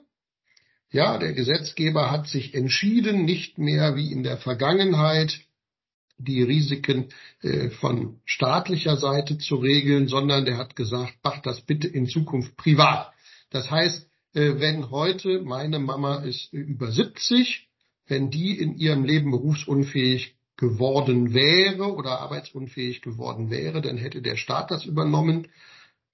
Ja, 0.90 1.18
der 1.18 1.32
Gesetzgeber 1.32 2.10
hat 2.10 2.28
sich 2.28 2.54
entschieden, 2.54 3.24
nicht 3.24 3.58
mehr 3.58 3.96
wie 3.96 4.12
in 4.12 4.22
der 4.22 4.36
Vergangenheit 4.36 5.40
die 6.18 6.42
Risiken 6.42 7.08
äh, 7.42 7.70
von 7.70 8.20
staatlicher 8.24 8.96
Seite 8.96 9.38
zu 9.38 9.56
regeln, 9.56 10.08
sondern 10.08 10.44
der 10.44 10.58
hat 10.58 10.76
gesagt, 10.76 11.14
macht 11.22 11.46
das 11.46 11.60
bitte 11.62 11.88
in 11.88 12.06
Zukunft 12.06 12.56
privat. 12.56 13.12
Das 13.50 13.70
heißt, 13.70 14.06
wenn 14.32 14.90
heute 14.90 15.42
meine 15.42 15.78
Mama 15.78 16.22
ist 16.22 16.52
über 16.52 16.90
70, 16.90 17.68
wenn 18.06 18.30
die 18.30 18.58
in 18.58 18.76
ihrem 18.76 19.04
Leben 19.04 19.30
berufsunfähig 19.30 20.34
geworden 20.56 21.34
wäre 21.34 21.94
oder 21.94 22.20
arbeitsunfähig 22.20 23.02
geworden 23.02 23.50
wäre, 23.50 23.82
dann 23.82 23.96
hätte 23.96 24.22
der 24.22 24.36
Staat 24.36 24.70
das 24.70 24.84
übernommen. 24.84 25.48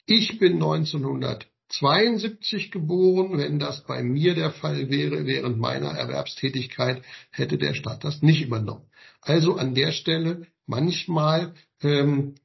Ich 0.07 0.39
bin 0.39 0.55
1972 0.55 2.71
geboren. 2.71 3.37
Wenn 3.37 3.59
das 3.59 3.85
bei 3.85 4.03
mir 4.03 4.35
der 4.35 4.53
Fall 4.53 4.89
wäre, 4.89 5.27
während 5.27 5.59
meiner 5.59 5.91
Erwerbstätigkeit, 5.91 7.03
hätte 7.31 7.59
der 7.59 7.75
Staat 7.75 8.05
das 8.05 8.23
nicht 8.23 8.41
übernommen. 8.43 8.87
Also 9.21 9.57
an 9.57 9.75
der 9.75 9.93
Stelle 9.93 10.47
manchmal 10.67 11.53
ähm, 11.83 12.37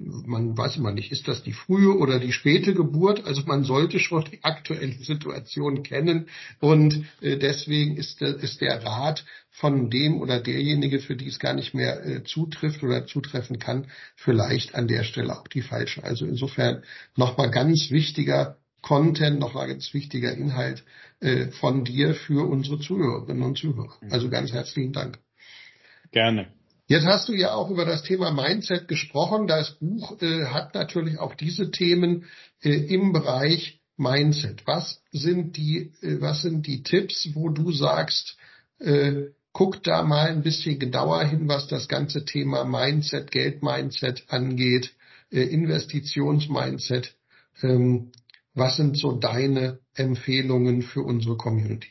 man 0.00 0.56
weiß 0.56 0.76
immer 0.76 0.92
nicht, 0.92 1.12
ist 1.12 1.28
das 1.28 1.42
die 1.42 1.52
frühe 1.52 1.96
oder 1.96 2.18
die 2.18 2.32
späte 2.32 2.74
Geburt? 2.74 3.24
Also 3.24 3.42
man 3.46 3.64
sollte 3.64 3.98
schon 3.98 4.24
die 4.24 4.42
aktuelle 4.42 4.92
Situation 4.92 5.82
kennen 5.82 6.28
und 6.60 7.04
äh, 7.20 7.36
deswegen 7.36 7.96
ist 7.96 8.20
der, 8.20 8.84
Rat 8.84 9.24
von 9.50 9.90
dem 9.90 10.20
oder 10.20 10.40
derjenige, 10.40 11.00
für 11.00 11.16
die 11.16 11.28
es 11.28 11.38
gar 11.38 11.54
nicht 11.54 11.74
mehr 11.74 12.04
äh, 12.04 12.22
zutrifft 12.24 12.82
oder 12.82 13.06
zutreffen 13.06 13.58
kann, 13.58 13.86
vielleicht 14.16 14.74
an 14.74 14.88
der 14.88 15.04
Stelle 15.04 15.38
auch 15.38 15.48
die 15.48 15.62
falsche. 15.62 16.04
Also 16.04 16.26
insofern 16.26 16.82
nochmal 17.16 17.50
ganz 17.50 17.90
wichtiger 17.90 18.58
Content, 18.82 19.40
nochmal 19.40 19.68
ganz 19.68 19.92
wichtiger 19.92 20.32
Inhalt 20.32 20.84
äh, 21.20 21.48
von 21.48 21.84
dir 21.84 22.14
für 22.14 22.48
unsere 22.48 22.78
Zuhörerinnen 22.78 23.42
und 23.42 23.58
Zuhörer. 23.58 23.96
Also 24.10 24.30
ganz 24.30 24.52
herzlichen 24.52 24.92
Dank. 24.92 25.18
Gerne. 26.12 26.57
Jetzt 26.88 27.04
hast 27.04 27.28
du 27.28 27.34
ja 27.34 27.52
auch 27.52 27.68
über 27.68 27.84
das 27.84 28.02
Thema 28.02 28.30
Mindset 28.30 28.88
gesprochen. 28.88 29.46
Das 29.46 29.72
Buch 29.72 30.20
äh, 30.22 30.46
hat 30.46 30.74
natürlich 30.74 31.18
auch 31.18 31.34
diese 31.34 31.70
Themen 31.70 32.24
äh, 32.62 32.70
im 32.70 33.12
Bereich 33.12 33.82
Mindset. 33.98 34.66
Was 34.66 35.02
sind 35.12 35.58
die, 35.58 35.92
äh, 36.00 36.22
was 36.22 36.40
sind 36.40 36.66
die 36.66 36.82
Tipps, 36.82 37.28
wo 37.34 37.50
du 37.50 37.72
sagst, 37.72 38.38
äh, 38.78 39.26
guck 39.52 39.82
da 39.82 40.02
mal 40.02 40.30
ein 40.30 40.42
bisschen 40.42 40.78
genauer 40.78 41.24
hin, 41.24 41.46
was 41.46 41.68
das 41.68 41.88
ganze 41.88 42.24
Thema 42.24 42.64
Mindset, 42.64 43.32
Geld-Mindset 43.32 44.24
angeht, 44.28 44.94
äh, 45.30 45.42
Investitions-Mindset. 45.42 47.14
Ähm, 47.60 48.12
was 48.54 48.76
sind 48.76 48.96
so 48.96 49.12
deine 49.12 49.80
Empfehlungen 49.92 50.80
für 50.80 51.02
unsere 51.02 51.36
Community? 51.36 51.90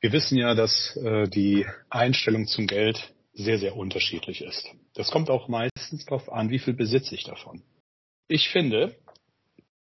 Wir 0.00 0.12
wissen 0.12 0.38
ja, 0.38 0.54
dass 0.54 0.96
äh, 0.96 1.28
die 1.28 1.66
Einstellung 1.90 2.46
zum 2.46 2.66
Geld 2.66 3.12
sehr, 3.38 3.58
sehr 3.58 3.76
unterschiedlich 3.76 4.42
ist. 4.42 4.68
Das 4.94 5.10
kommt 5.10 5.30
auch 5.30 5.48
meistens 5.48 6.04
darauf 6.04 6.30
an, 6.30 6.50
wie 6.50 6.58
viel 6.58 6.74
besitze 6.74 7.14
ich 7.14 7.22
davon. 7.22 7.62
Ich 8.26 8.48
finde, 8.48 8.96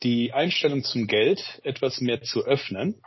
die 0.03 0.33
Einstellung 0.33 0.83
zum 0.83 1.07
Geld 1.07 1.61
etwas 1.63 2.01
mehr 2.01 2.21
zu 2.21 2.45
öffnen, 2.45 3.01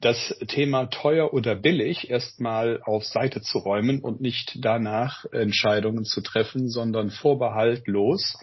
das 0.00 0.36
Thema 0.48 0.86
teuer 0.86 1.32
oder 1.32 1.54
billig 1.54 2.10
erstmal 2.10 2.82
auf 2.82 3.04
Seite 3.04 3.40
zu 3.40 3.58
räumen 3.58 4.00
und 4.00 4.20
nicht 4.20 4.58
danach 4.60 5.24
Entscheidungen 5.32 6.04
zu 6.04 6.20
treffen, 6.20 6.68
sondern 6.68 7.10
vorbehaltlos 7.10 8.36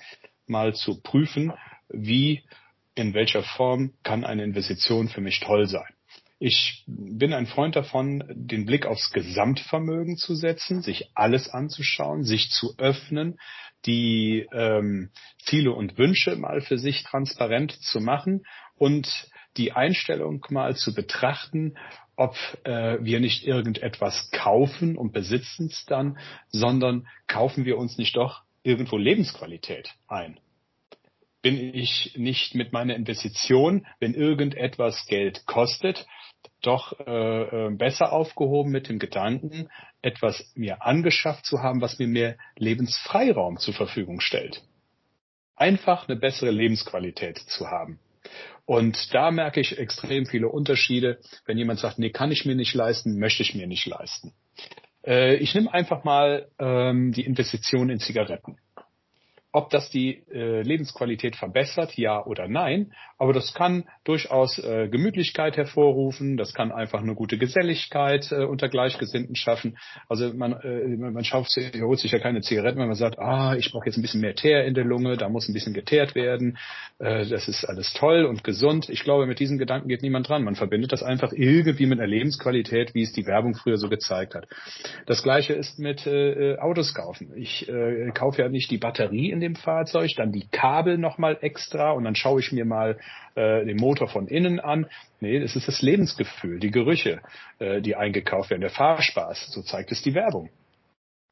mal 0.47 0.73
zu 0.73 0.99
prüfen, 1.01 1.53
wie, 1.89 2.43
in 2.95 3.13
welcher 3.13 3.43
Form 3.43 3.93
kann 4.03 4.23
eine 4.23 4.43
Investition 4.43 5.09
für 5.09 5.21
mich 5.21 5.41
toll 5.41 5.67
sein. 5.67 5.93
Ich 6.41 6.85
bin 6.87 7.33
ein 7.33 7.47
Freund 7.47 7.75
davon, 7.75 8.23
den 8.33 8.65
Blick 8.65 8.85
aufs 8.85 9.11
Gesamtvermögen 9.11 10.15
zu 10.15 10.35
setzen, 10.35 10.81
sich 10.81 11.11
alles 11.13 11.49
anzuschauen, 11.49 12.23
sich 12.23 12.49
zu 12.49 12.77
öffnen, 12.77 13.37
die 13.85 14.47
ähm, 14.53 15.11
Ziele 15.43 15.73
und 15.73 15.97
Wünsche 15.97 16.37
mal 16.37 16.61
für 16.61 16.77
sich 16.77 17.03
transparent 17.03 17.73
zu 17.81 17.99
machen 17.99 18.45
und 18.77 19.29
die 19.57 19.73
Einstellung 19.73 20.45
mal 20.49 20.77
zu 20.77 20.93
betrachten, 20.93 21.77
ob 22.15 22.35
äh, 22.63 22.97
wir 23.01 23.19
nicht 23.19 23.45
irgendetwas 23.45 24.29
kaufen 24.31 24.97
und 24.97 25.11
besitzen 25.11 25.67
es 25.67 25.85
dann, 25.85 26.17
sondern 26.47 27.07
kaufen 27.27 27.65
wir 27.65 27.77
uns 27.77 27.97
nicht 27.97 28.15
doch 28.15 28.43
irgendwo 28.63 28.97
Lebensqualität 28.97 29.93
ein? 30.07 30.39
Bin 31.41 31.73
ich 31.73 32.15
nicht 32.17 32.55
mit 32.55 32.71
meiner 32.71 32.95
Investition, 32.95 33.85
wenn 33.99 34.13
irgendetwas 34.13 35.05
Geld 35.07 35.45
kostet, 35.45 36.05
doch 36.61 36.99
äh, 36.99 37.67
äh, 37.67 37.69
besser 37.71 38.11
aufgehoben 38.11 38.71
mit 38.71 38.89
dem 38.89 38.99
Gedanken, 38.99 39.69
etwas 40.01 40.51
mir 40.55 40.83
angeschafft 40.83 41.45
zu 41.45 41.61
haben, 41.61 41.81
was 41.81 41.99
mir 41.99 42.07
mehr 42.07 42.37
Lebensfreiraum 42.57 43.57
zur 43.57 43.73
Verfügung 43.73 44.19
stellt. 44.19 44.63
Einfach 45.55 46.07
eine 46.07 46.17
bessere 46.17 46.51
Lebensqualität 46.51 47.37
zu 47.37 47.67
haben. 47.67 47.99
Und 48.65 49.13
da 49.13 49.31
merke 49.31 49.59
ich 49.59 49.77
extrem 49.79 50.25
viele 50.25 50.47
Unterschiede, 50.47 51.19
wenn 51.45 51.57
jemand 51.57 51.79
sagt, 51.79 51.97
nee, 51.97 52.11
kann 52.11 52.31
ich 52.31 52.45
mir 52.45 52.55
nicht 52.55 52.75
leisten, 52.75 53.17
möchte 53.17 53.41
ich 53.41 53.55
mir 53.55 53.67
nicht 53.67 53.87
leisten. 53.87 54.33
Äh, 55.05 55.35
ich 55.35 55.55
nehme 55.55 55.73
einfach 55.73 56.03
mal 56.03 56.49
ähm, 56.59 57.11
die 57.11 57.25
Investition 57.25 57.89
in 57.89 57.99
Zigaretten. 57.99 58.57
Ob 59.51 59.71
das 59.71 59.89
die 59.89 60.23
äh, 60.31 60.61
Lebensqualität 60.61 61.35
verbessert, 61.35 61.97
ja 61.97 62.23
oder 62.23 62.47
nein, 62.47 62.93
aber 63.17 63.33
das 63.33 63.55
kann 63.55 63.85
durchaus 64.03 64.59
äh, 64.59 64.87
Gemütlichkeit 64.89 65.57
hervorrufen, 65.57 66.37
das 66.37 66.53
kann 66.53 66.71
einfach 66.71 67.01
eine 67.01 67.15
gute 67.15 67.39
Geselligkeit 67.39 68.31
äh, 68.31 68.45
unter 68.45 68.69
Gleichgesinnten 68.69 69.35
schaffen. 69.35 69.77
Also 70.07 70.31
man, 70.33 70.53
äh, 70.53 70.95
man 70.97 71.23
schafft, 71.23 71.49
holt 71.81 71.99
sich 71.99 72.11
ja 72.11 72.19
keine 72.19 72.41
Zigaretten, 72.41 72.79
wenn 72.79 72.87
man 72.87 72.95
sagt, 72.95 73.17
ah, 73.17 73.55
ich 73.55 73.71
brauche 73.71 73.87
jetzt 73.87 73.97
ein 73.97 74.03
bisschen 74.03 74.21
mehr 74.21 74.35
Teer 74.35 74.65
in 74.65 74.75
der 74.75 74.85
Lunge, 74.85 75.17
da 75.17 75.29
muss 75.29 75.49
ein 75.49 75.53
bisschen 75.53 75.73
geteert 75.73 76.13
werden, 76.13 76.57
äh, 76.99 77.25
das 77.25 77.47
ist 77.47 77.65
alles 77.65 77.93
toll 77.93 78.25
und 78.25 78.43
gesund. 78.43 78.87
Ich 78.89 79.03
glaube, 79.03 79.25
mit 79.25 79.39
diesen 79.39 79.57
Gedanken 79.57 79.89
geht 79.89 80.03
niemand 80.03 80.29
dran. 80.29 80.43
Man 80.43 80.55
verbindet 80.55 80.91
das 80.91 81.01
einfach 81.01 81.33
irgendwie 81.33 81.87
mit 81.87 81.99
einer 81.99 82.07
Lebensqualität, 82.07 82.93
wie 82.93 83.01
es 83.01 83.13
die 83.13 83.25
Werbung 83.25 83.55
früher 83.55 83.77
so 83.77 83.89
gezeigt 83.89 84.35
hat. 84.35 84.47
Das 85.07 85.23
gleiche 85.23 85.53
ist 85.53 85.79
mit 85.79 86.05
äh, 86.05 86.57
Autos 86.59 86.93
kaufen. 86.93 87.33
Ich 87.35 87.67
äh, 87.67 88.11
kaufe 88.13 88.43
ja 88.43 88.49
nicht 88.49 88.69
die 88.69 88.77
Batterie 88.77 89.38
in 89.39 89.53
dem 89.53 89.55
Fahrzeug, 89.55 90.11
dann 90.17 90.31
die 90.31 90.47
Kabel 90.51 90.97
nochmal 90.97 91.37
extra 91.41 91.91
und 91.91 92.03
dann 92.03 92.15
schaue 92.15 92.41
ich 92.41 92.51
mir 92.51 92.65
mal 92.65 92.99
äh, 93.35 93.65
den 93.65 93.77
Motor 93.77 94.07
von 94.09 94.27
innen 94.27 94.59
an. 94.59 94.87
Nee, 95.21 95.37
es 95.37 95.55
ist 95.55 95.67
das 95.67 95.81
Lebensgefühl, 95.81 96.59
die 96.59 96.71
Gerüche, 96.71 97.21
äh, 97.59 97.81
die 97.81 97.95
eingekauft 97.95 98.49
werden, 98.49 98.61
der 98.61 98.69
Fahrspaß, 98.69 99.51
so 99.51 99.61
zeigt 99.61 99.91
es 99.91 100.01
die 100.01 100.13
Werbung. 100.13 100.49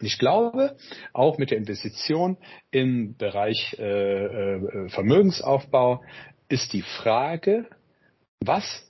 Ich 0.02 0.20
glaube, 0.20 0.78
auch 1.12 1.38
mit 1.38 1.52
der 1.52 1.58
Investition 1.58 2.38
im 2.72 3.18
Bereich 3.18 3.76
äh, 3.80 3.84
äh, 3.84 4.90
Vermögensaufbau 4.90 6.04
ist 6.50 6.72
die 6.74 6.84
Frage, 6.84 7.66
was 8.40 8.88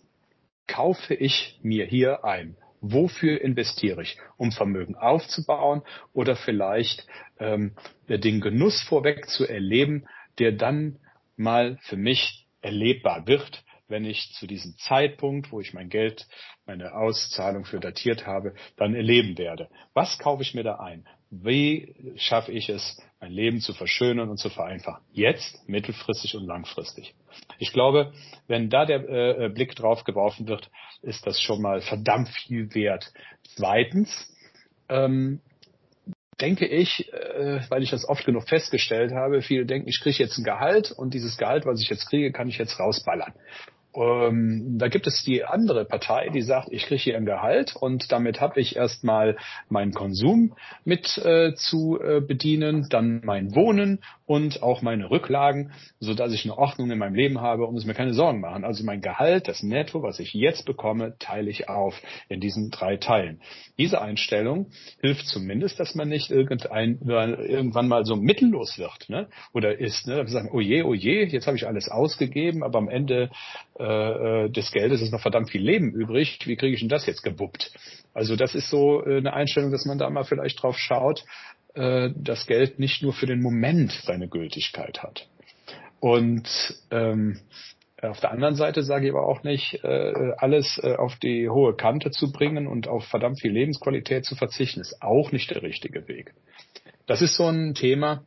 kaufe 0.67 1.15
ich 1.15 1.60
mir 1.63 1.86
hier 1.86 2.25
ein? 2.25 2.58
Wofür 2.91 3.41
investiere 3.41 4.02
ich? 4.02 4.17
Um 4.38 4.52
Vermögen 4.52 4.95
aufzubauen 4.95 5.82
oder 6.13 6.36
vielleicht 6.36 7.06
ähm, 7.39 7.76
den 8.08 8.41
Genuss 8.41 8.82
vorweg 8.84 9.30
zu 9.30 9.45
erleben, 9.45 10.06
der 10.39 10.52
dann 10.52 11.00
mal 11.36 11.78
für 11.84 11.97
mich 11.97 12.47
erlebbar 12.62 13.28
wird, 13.28 13.63
wenn 13.88 14.06
ich 14.06 14.34
zu 14.34 14.47
diesem 14.47 14.76
Zeitpunkt, 14.78 15.52
wo 15.52 15.62
ich 15.62 15.73
mein 15.73 15.89
Geld, 15.89 16.28
meine 16.65 16.93
Auszahlung 16.93 17.65
für 17.65 17.80
datiert 17.80 18.26
habe, 18.26 18.54
dann 18.76 18.95
erleben 18.95 19.38
werde. 19.38 19.69
Was 19.93 20.17
kaufe 20.19 20.43
ich 20.43 20.54
mir 20.54 20.63
da 20.63 20.76
ein? 20.76 21.08
Wie 21.29 22.13
schaffe 22.17 22.51
ich 22.51 22.69
es, 22.69 22.97
mein 23.19 23.31
Leben 23.31 23.61
zu 23.61 23.73
verschönern 23.73 24.29
und 24.29 24.37
zu 24.37 24.49
vereinfachen. 24.49 25.03
Jetzt, 25.11 25.67
mittelfristig 25.67 26.35
und 26.35 26.45
langfristig. 26.45 27.15
Ich 27.57 27.73
glaube, 27.73 28.13
wenn 28.47 28.69
da 28.69 28.85
der 28.85 29.09
äh, 29.09 29.49
Blick 29.49 29.75
drauf 29.75 30.03
geworfen 30.03 30.47
wird, 30.47 30.69
ist 31.01 31.25
das 31.25 31.41
schon 31.41 31.61
mal 31.61 31.81
verdammt 31.81 32.29
viel 32.29 32.73
wert. 32.75 33.11
Zweitens, 33.55 34.31
ähm, 34.87 35.41
denke 36.39 36.67
ich, 36.67 37.11
äh, 37.11 37.61
weil 37.69 37.81
ich 37.81 37.89
das 37.89 38.07
oft 38.07 38.23
genug 38.23 38.47
festgestellt 38.47 39.11
habe, 39.11 39.41
viele 39.41 39.65
denken, 39.65 39.89
ich 39.89 39.99
kriege 39.99 40.17
jetzt 40.19 40.37
ein 40.37 40.43
Gehalt 40.43 40.91
und 40.91 41.15
dieses 41.15 41.37
Gehalt, 41.37 41.65
was 41.65 41.81
ich 41.81 41.89
jetzt 41.89 42.07
kriege, 42.07 42.31
kann 42.31 42.49
ich 42.49 42.59
jetzt 42.59 42.79
rausballern. 42.79 43.33
Ähm, 43.95 44.78
da 44.78 44.89
gibt 44.89 45.08
es 45.08 45.23
die 45.23 45.43
andere 45.43 45.86
Partei, 45.86 46.30
die 46.30 46.41
sagt, 46.41 46.69
ich 46.71 46.86
kriege 46.86 47.02
hier 47.02 47.17
ein 47.17 47.26
Gehalt 47.26 47.76
und 47.76 48.12
damit 48.12 48.41
habe 48.41 48.60
ich 48.60 48.76
erstmal 48.76 49.38
meinen 49.69 49.93
Konsum 49.93 50.56
mit 50.86 51.17
äh, 51.17 51.54
zu 51.56 52.00
äh, 52.00 52.21
bedienen, 52.21 52.88
dann 52.89 53.21
mein 53.23 53.56
Wohnen 53.56 54.00
und 54.28 54.62
auch 54.62 54.82
meine 54.82 55.10
Rücklagen, 55.10 55.71
so 56.00 56.13
dass 56.13 56.34
ich 56.34 56.43
eine 56.43 56.58
Ordnung 56.58 56.91
in 56.91 57.00
meinem 57.00 57.15
Leben 57.15 57.41
habe 57.41 57.65
und 57.65 57.76
es 57.78 57.86
mir 57.86 57.93
keine 57.93 58.13
Sorgen 58.13 58.41
machen. 58.41 58.65
Also 58.65 58.84
mein 58.84 59.02
Gehalt, 59.02 59.47
das 59.47 59.63
Netto, 59.63 60.04
was 60.04 60.19
ich 60.19 60.34
jetzt 60.34 60.65
bekomme, 60.65 61.15
teile 61.17 61.50
ich 61.50 61.69
auf 61.69 62.00
in 62.28 62.41
diesen 62.41 62.69
drei 62.69 62.97
Teilen. 62.97 63.41
Diese 63.78 64.02
Einstellung 64.02 64.67
hilft 65.02 65.28
zumindest, 65.28 65.80
dass 65.80 65.95
man 65.95 66.10
nicht 66.10 66.30
irgendein, 66.30 67.00
irgendwann 67.02 67.88
mal 67.88 68.06
so 68.06 68.15
mittellos 68.15 68.78
wird, 68.78 69.10
ne? 69.10 69.30
Oder 69.54 69.80
ist, 69.80 70.08
ne? 70.08 70.28
Sagen, 70.28 70.50
oh 70.52 70.60
je, 70.60 70.84
oh 70.84 70.93
je, 70.93 71.23
jetzt 71.23 71.47
habe 71.47 71.58
ich 71.58 71.65
alles 71.65 71.89
ausgegeben, 71.89 72.63
aber 72.63 72.80
am 72.80 72.89
Ende 72.89 73.30
äh, 73.79 74.45
äh, 74.45 74.49
des 74.49 74.71
Geldes 74.71 75.01
ist 75.01 75.11
noch 75.11 75.21
verdammt 75.21 75.51
viel 75.51 75.61
Leben 75.61 75.91
übrig. 75.91 76.39
Wie 76.45 76.55
kriege 76.55 76.73
ich 76.73 76.79
denn 76.79 76.89
das 76.89 77.05
jetzt 77.05 77.21
gewuppt? 77.21 77.71
Also 78.13 78.35
das 78.35 78.55
ist 78.55 78.69
so 78.69 79.05
äh, 79.05 79.17
eine 79.17 79.33
Einstellung, 79.33 79.71
dass 79.71 79.85
man 79.85 79.99
da 79.99 80.09
mal 80.09 80.23
vielleicht 80.23 80.61
drauf 80.63 80.77
schaut, 80.77 81.23
äh, 81.75 82.09
dass 82.15 82.47
Geld 82.47 82.79
nicht 82.79 83.03
nur 83.03 83.13
für 83.13 83.27
den 83.27 83.41
Moment 83.41 83.91
seine 83.91 84.27
Gültigkeit 84.27 85.03
hat. 85.03 85.27
Und 85.99 86.47
ähm, 86.89 87.39
auf 88.01 88.19
der 88.19 88.31
anderen 88.31 88.55
Seite 88.55 88.81
sage 88.83 89.07
ich 89.07 89.11
aber 89.11 89.27
auch 89.27 89.43
nicht, 89.43 89.83
äh, 89.83 90.31
alles 90.37 90.79
auf 90.79 91.15
die 91.15 91.49
hohe 91.49 91.75
Kante 91.75 92.11
zu 92.11 92.31
bringen 92.31 92.67
und 92.67 92.87
auf 92.87 93.05
verdammt 93.05 93.41
viel 93.41 93.51
Lebensqualität 93.51 94.23
zu 94.23 94.35
verzichten, 94.35 94.81
ist 94.81 95.01
auch 95.01 95.31
nicht 95.31 95.49
der 95.49 95.63
richtige 95.63 96.07
Weg. 96.07 96.33
Das 97.07 97.23
ist 97.23 97.35
so 97.35 97.47
ein 97.47 97.73
Thema, 97.73 98.23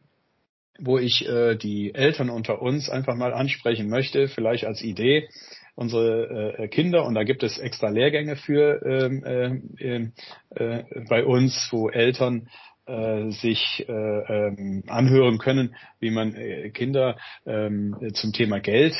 wo 0.78 0.98
ich 0.98 1.26
äh, 1.28 1.56
die 1.56 1.94
Eltern 1.94 2.30
unter 2.30 2.62
uns 2.62 2.88
einfach 2.88 3.14
mal 3.14 3.32
ansprechen 3.32 3.88
möchte, 3.88 4.28
vielleicht 4.28 4.64
als 4.64 4.82
Idee. 4.82 5.28
Unsere 5.74 6.58
äh, 6.58 6.68
Kinder, 6.68 7.06
und 7.06 7.14
da 7.14 7.22
gibt 7.22 7.42
es 7.42 7.58
extra 7.58 7.88
Lehrgänge 7.88 8.36
für 8.36 8.82
ähm, 8.84 9.72
äh, 9.78 10.10
äh, 10.54 10.84
bei 11.08 11.24
uns, 11.24 11.68
wo 11.70 11.88
Eltern 11.88 12.48
äh, 12.86 13.30
sich 13.30 13.86
äh, 13.88 13.92
ähm, 13.92 14.82
anhören 14.88 15.38
können, 15.38 15.74
wie 16.00 16.10
man 16.10 16.34
äh, 16.34 16.70
Kinder 16.70 17.16
ähm, 17.46 17.96
zum 18.14 18.32
Thema 18.32 18.58
Geld 18.60 18.94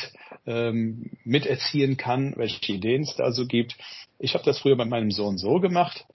ähm, 0.45 1.11
miterziehen 1.23 1.97
kann, 1.97 2.33
welche 2.37 2.73
Ideen 2.73 3.01
es 3.01 3.15
da 3.15 3.31
so 3.31 3.45
gibt. 3.45 3.75
Ich 4.17 4.33
habe 4.33 4.45
das 4.45 4.59
früher 4.59 4.77
bei 4.77 4.85
meinem 4.85 5.11
Sohn 5.11 5.37
so 5.37 5.59
gemacht 5.59 6.05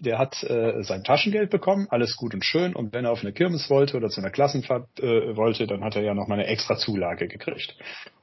der 0.00 0.18
hat 0.18 0.42
äh, 0.42 0.82
sein 0.82 1.04
Taschengeld 1.04 1.50
bekommen, 1.50 1.86
alles 1.90 2.16
gut 2.16 2.34
und 2.34 2.44
schön. 2.44 2.74
Und 2.74 2.92
wenn 2.92 3.04
er 3.04 3.12
auf 3.12 3.22
eine 3.22 3.32
Kirmes 3.32 3.70
wollte 3.70 3.96
oder 3.96 4.08
zu 4.08 4.20
einer 4.20 4.30
Klassenfahrt 4.30 5.00
äh, 5.00 5.36
wollte, 5.36 5.66
dann 5.66 5.84
hat 5.84 5.96
er 5.96 6.02
ja 6.02 6.14
noch 6.14 6.28
mal 6.28 6.34
eine 6.34 6.46
extra 6.46 6.76
Zulage 6.76 7.28
gekriegt. 7.28 7.76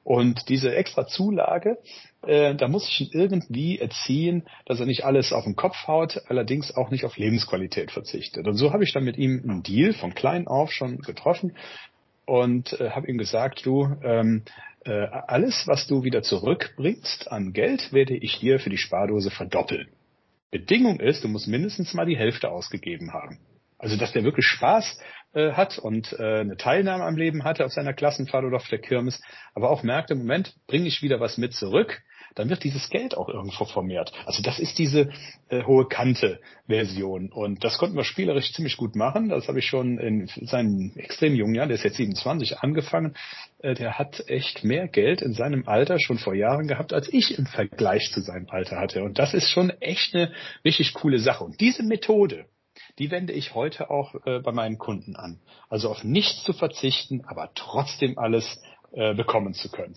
Und 0.04 0.50
diese 0.50 0.76
extra 0.76 1.08
Zulage, 1.08 1.78
äh, 2.26 2.56
da 2.56 2.68
muss 2.68 2.88
ich 2.88 3.02
ihn 3.02 3.10
irgendwie 3.14 3.80
erziehen, 3.80 4.44
dass 4.66 4.80
er 4.80 4.86
nicht 4.86 5.06
alles 5.06 5.32
auf 5.32 5.46
den 5.46 5.56
Kopf 5.56 5.88
haut, 5.88 6.22
allerdings 6.28 6.76
auch 6.76 6.90
nicht 6.90 7.06
auf 7.06 7.18
Lebensqualität 7.18 7.92
verzichtet. 7.92 8.48
Und 8.48 8.56
so 8.56 8.74
habe 8.74 8.84
ich 8.84 8.94
dann 8.94 9.06
mit 9.06 9.18
ihm 9.18 9.42
einen 9.44 9.64
Deal 9.64 9.94
von 9.94 10.14
klein 10.14 10.48
auf 10.48 10.72
schon 10.72 11.00
getroffen 11.00 11.56
und 12.26 12.80
äh, 12.80 12.92
habe 12.92 13.08
ihm 13.08 13.18
gesagt, 13.18 13.66
du, 13.66 13.96
ähm, 14.04 14.44
äh, 14.86 14.92
alles, 14.92 15.64
was 15.68 15.88
du 15.88 16.04
wieder 16.04 16.24
zurückbringst 16.24 17.32
an 17.32 17.54
Geld, 17.54 17.94
werde 17.94 18.16
ich 18.16 18.40
dir 18.40 18.60
für 18.60 18.70
die 18.70 18.78
Spardose 18.78 19.32
verdoppeln. 19.32 19.88
Bedingung 20.54 21.00
ist, 21.00 21.24
du 21.24 21.28
musst 21.28 21.48
mindestens 21.48 21.96
mal 21.96 22.06
die 22.06 22.16
Hälfte 22.16 22.52
ausgegeben 22.52 23.12
haben. 23.12 23.39
Also 23.80 23.98
dass 23.98 24.13
der 24.13 24.24
wirklich 24.24 24.46
Spaß 24.46 25.00
äh, 25.34 25.54
hat 25.54 25.80
und 25.80 26.13
äh, 26.13 26.42
eine 26.42 26.58
Teilnahme 26.58 27.04
am 27.04 27.18
Leben 27.18 27.44
hatte 27.44 27.66
auf 27.66 27.74
seiner 27.74 27.94
Klassenfahrt 27.94 28.46
oder 28.46 28.58
auf 28.58 28.68
der 28.68 28.78
Kirmes, 28.78 29.20
aber 29.56 29.72
auch 29.72 29.82
merkt 29.82 30.12
im 30.12 30.20
Moment, 30.20 30.56
bringe 30.68 30.88
ich 30.88 31.02
wieder 31.02 31.20
was 31.20 31.39
mit 31.39 31.54
zurück, 31.54 32.04
dann 32.36 32.50
wird 32.50 32.63
dieses 32.63 32.89
Geld 32.89 33.15
auch 33.17 33.30
irgendwo 33.30 33.65
vermehrt. 33.65 34.12
Also 34.26 34.41
das 34.41 34.60
ist 34.60 34.78
diese 34.80 35.10
äh, 35.50 35.63
hohe 35.63 35.88
Kante-Version. 35.88 37.32
Und 37.32 37.63
das 37.63 37.78
konnten 37.78 37.96
wir 37.96 38.04
spielerisch 38.04 38.52
ziemlich 38.54 38.78
gut 38.78 38.96
machen. 38.96 39.30
Das 39.30 39.48
habe 39.48 39.60
ich 39.60 39.65
schon 39.65 39.98
in 39.98 40.28
seinen 40.41 40.96
extrem 40.98 41.36
jungen 41.36 41.56
Jahren, 41.56 41.69
der 41.69 41.78
ist 41.78 41.84
jetzt 41.84 41.98
27, 41.98 42.60
angefangen. 42.60 43.15
Äh, 43.60 43.76
der 43.76 43.98
hat 43.98 44.24
echt 44.28 44.63
mehr 44.63 44.88
Geld 44.88 45.22
in 45.22 45.34
seinem 45.34 45.67
Alter 45.67 45.98
schon 46.00 46.17
vor 46.17 46.34
Jahren 46.34 46.67
gehabt, 46.67 46.93
als 46.93 47.12
ich 47.12 47.38
im 47.38 47.46
Vergleich 47.46 48.12
zu 48.12 48.22
seinem 48.22 48.50
Alter 48.50 48.80
hatte. 48.80 49.04
Und 49.04 49.19
das 49.19 49.34
ist 49.34 49.50
schon 49.50 49.69
echt 49.82 50.15
eine 50.15 50.32
richtig 50.65 50.93
coole 50.93 51.19
Sache. 51.19 51.43
Und 51.43 51.60
diese 51.60 51.84
Methode, 51.84 52.46
die 53.00 53.12
wende 53.12 53.34
ich 53.34 53.56
heute 53.56 53.89
auch 53.89 54.15
äh, 54.26 54.39
bei 54.39 54.52
meinen 54.52 54.78
Kunden 54.78 55.15
an. 55.15 55.39
Also 55.69 55.89
auf 55.89 56.04
nichts 56.04 56.43
zu 56.43 56.54
verzichten, 56.54 57.24
aber 57.26 57.52
trotzdem 57.56 58.17
alles 58.17 58.62
äh, 58.91 59.13
bekommen 59.13 59.54
zu 59.54 59.69
können. 59.69 59.96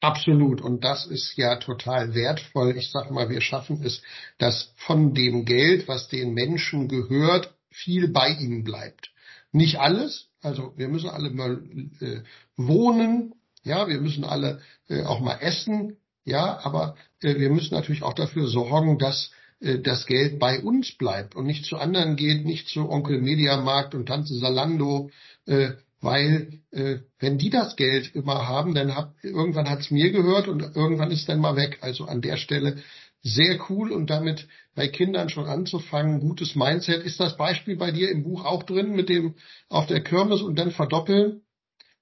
Absolut. 0.00 0.60
Und 0.60 0.84
das 0.84 1.06
ist 1.06 1.36
ja 1.36 1.56
total 1.56 2.14
wertvoll. 2.14 2.76
Ich 2.76 2.90
sage 2.90 3.12
mal, 3.12 3.28
wir 3.28 3.40
schaffen 3.40 3.82
es, 3.84 4.00
dass 4.38 4.72
von 4.76 5.12
dem 5.12 5.44
Geld, 5.44 5.88
was 5.88 6.08
den 6.08 6.34
Menschen 6.34 6.88
gehört, 6.88 7.54
viel 7.70 8.08
bei 8.08 8.28
ihnen 8.30 8.62
bleibt. 8.64 9.10
Nicht 9.50 9.80
alles. 9.80 10.28
Also 10.40 10.72
wir 10.76 10.88
müssen 10.88 11.10
alle 11.10 11.30
mal 11.30 11.62
äh, 12.00 12.20
wohnen. 12.56 13.34
Ja, 13.64 13.88
wir 13.88 14.00
müssen 14.00 14.24
alle 14.24 14.60
äh, 14.88 15.02
auch 15.02 15.20
mal 15.20 15.38
essen. 15.40 15.96
Ja, 16.24 16.60
aber 16.62 16.96
äh, 17.22 17.36
wir 17.38 17.50
müssen 17.50 17.74
natürlich 17.74 18.02
auch 18.02 18.14
dafür 18.14 18.46
sorgen, 18.46 18.98
dass 18.98 19.32
äh, 19.60 19.80
das 19.80 20.06
Geld 20.06 20.38
bei 20.38 20.60
uns 20.60 20.96
bleibt 20.96 21.34
und 21.34 21.46
nicht 21.46 21.64
zu 21.64 21.76
anderen 21.76 22.16
geht, 22.16 22.44
nicht 22.44 22.68
zu 22.68 22.88
Onkel 22.88 23.20
Mediamarkt 23.20 23.94
und 23.94 24.06
Tante 24.06 24.34
Salando, 24.34 25.10
äh, 25.46 25.72
weil 26.00 26.60
äh, 26.70 26.98
wenn 27.18 27.38
die 27.38 27.50
das 27.50 27.76
Geld 27.76 28.14
immer 28.14 28.46
haben, 28.46 28.74
dann 28.74 28.94
hab, 28.94 29.14
irgendwann 29.22 29.68
hat's 29.68 29.90
mir 29.90 30.10
gehört 30.12 30.48
und 30.48 30.76
irgendwann 30.76 31.10
ist 31.10 31.28
dann 31.28 31.40
mal 31.40 31.56
weg. 31.56 31.78
Also 31.80 32.04
an 32.04 32.20
der 32.20 32.36
Stelle 32.36 32.82
sehr 33.22 33.58
cool 33.68 33.90
und 33.90 34.08
damit 34.10 34.46
bei 34.74 34.86
Kindern 34.88 35.28
schon 35.28 35.46
anzufangen, 35.46 36.20
gutes 36.20 36.54
Mindset. 36.54 37.02
Ist 37.04 37.18
das 37.18 37.36
Beispiel 37.36 37.76
bei 37.76 37.90
dir 37.90 38.10
im 38.10 38.22
Buch 38.22 38.44
auch 38.44 38.62
drin 38.62 38.94
mit 38.94 39.08
dem 39.08 39.34
auf 39.68 39.86
der 39.86 40.02
Kirmes 40.02 40.40
und 40.40 40.56
dann 40.56 40.70
verdoppeln? 40.70 41.42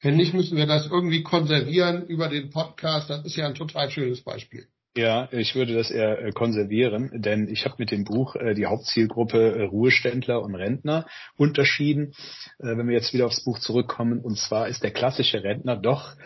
Wenn 0.03 0.17
nicht, 0.17 0.35
müssen 0.35 0.59
wir 0.59 0.67
das 0.67 0.87
irgendwie 0.87 1.23
konservieren 1.23 2.07
über 2.07 2.29
den 2.29 2.51
Podcast. 2.51 3.09
Das 3.09 3.25
ist 3.25 3.37
ja 3.37 3.47
ein 3.47 3.55
total 3.55 3.91
schönes 3.91 4.23
Beispiel. 4.23 4.69
Ja, 4.97 5.29
ich 5.31 5.55
würde 5.55 5.75
das 5.75 5.91
eher 5.91 6.23
äh, 6.23 6.33
konservieren, 6.33 7.11
denn 7.13 7.49
ich 7.49 7.67
habe 7.67 7.75
mit 7.77 7.91
dem 7.91 8.05
Buch 8.05 8.35
äh, 8.35 8.55
die 8.55 8.65
Hauptzielgruppe 8.65 9.57
äh, 9.57 9.63
Ruheständler 9.65 10.41
und 10.41 10.55
Rentner 10.55 11.07
unterschieden. 11.37 12.15
wenn 12.59 12.89
wir 12.89 12.95
jetzt 12.95 13.13
wieder 13.13 13.27
aufs 13.27 13.45
Buch 13.45 13.59
zurückkommen, 13.59 14.21
und 14.21 14.39
zwar 14.39 14.69
ist 14.69 14.83
der 14.83 14.93
klassische 14.93 15.45
Rentner 15.45 15.77
doch 15.77 16.17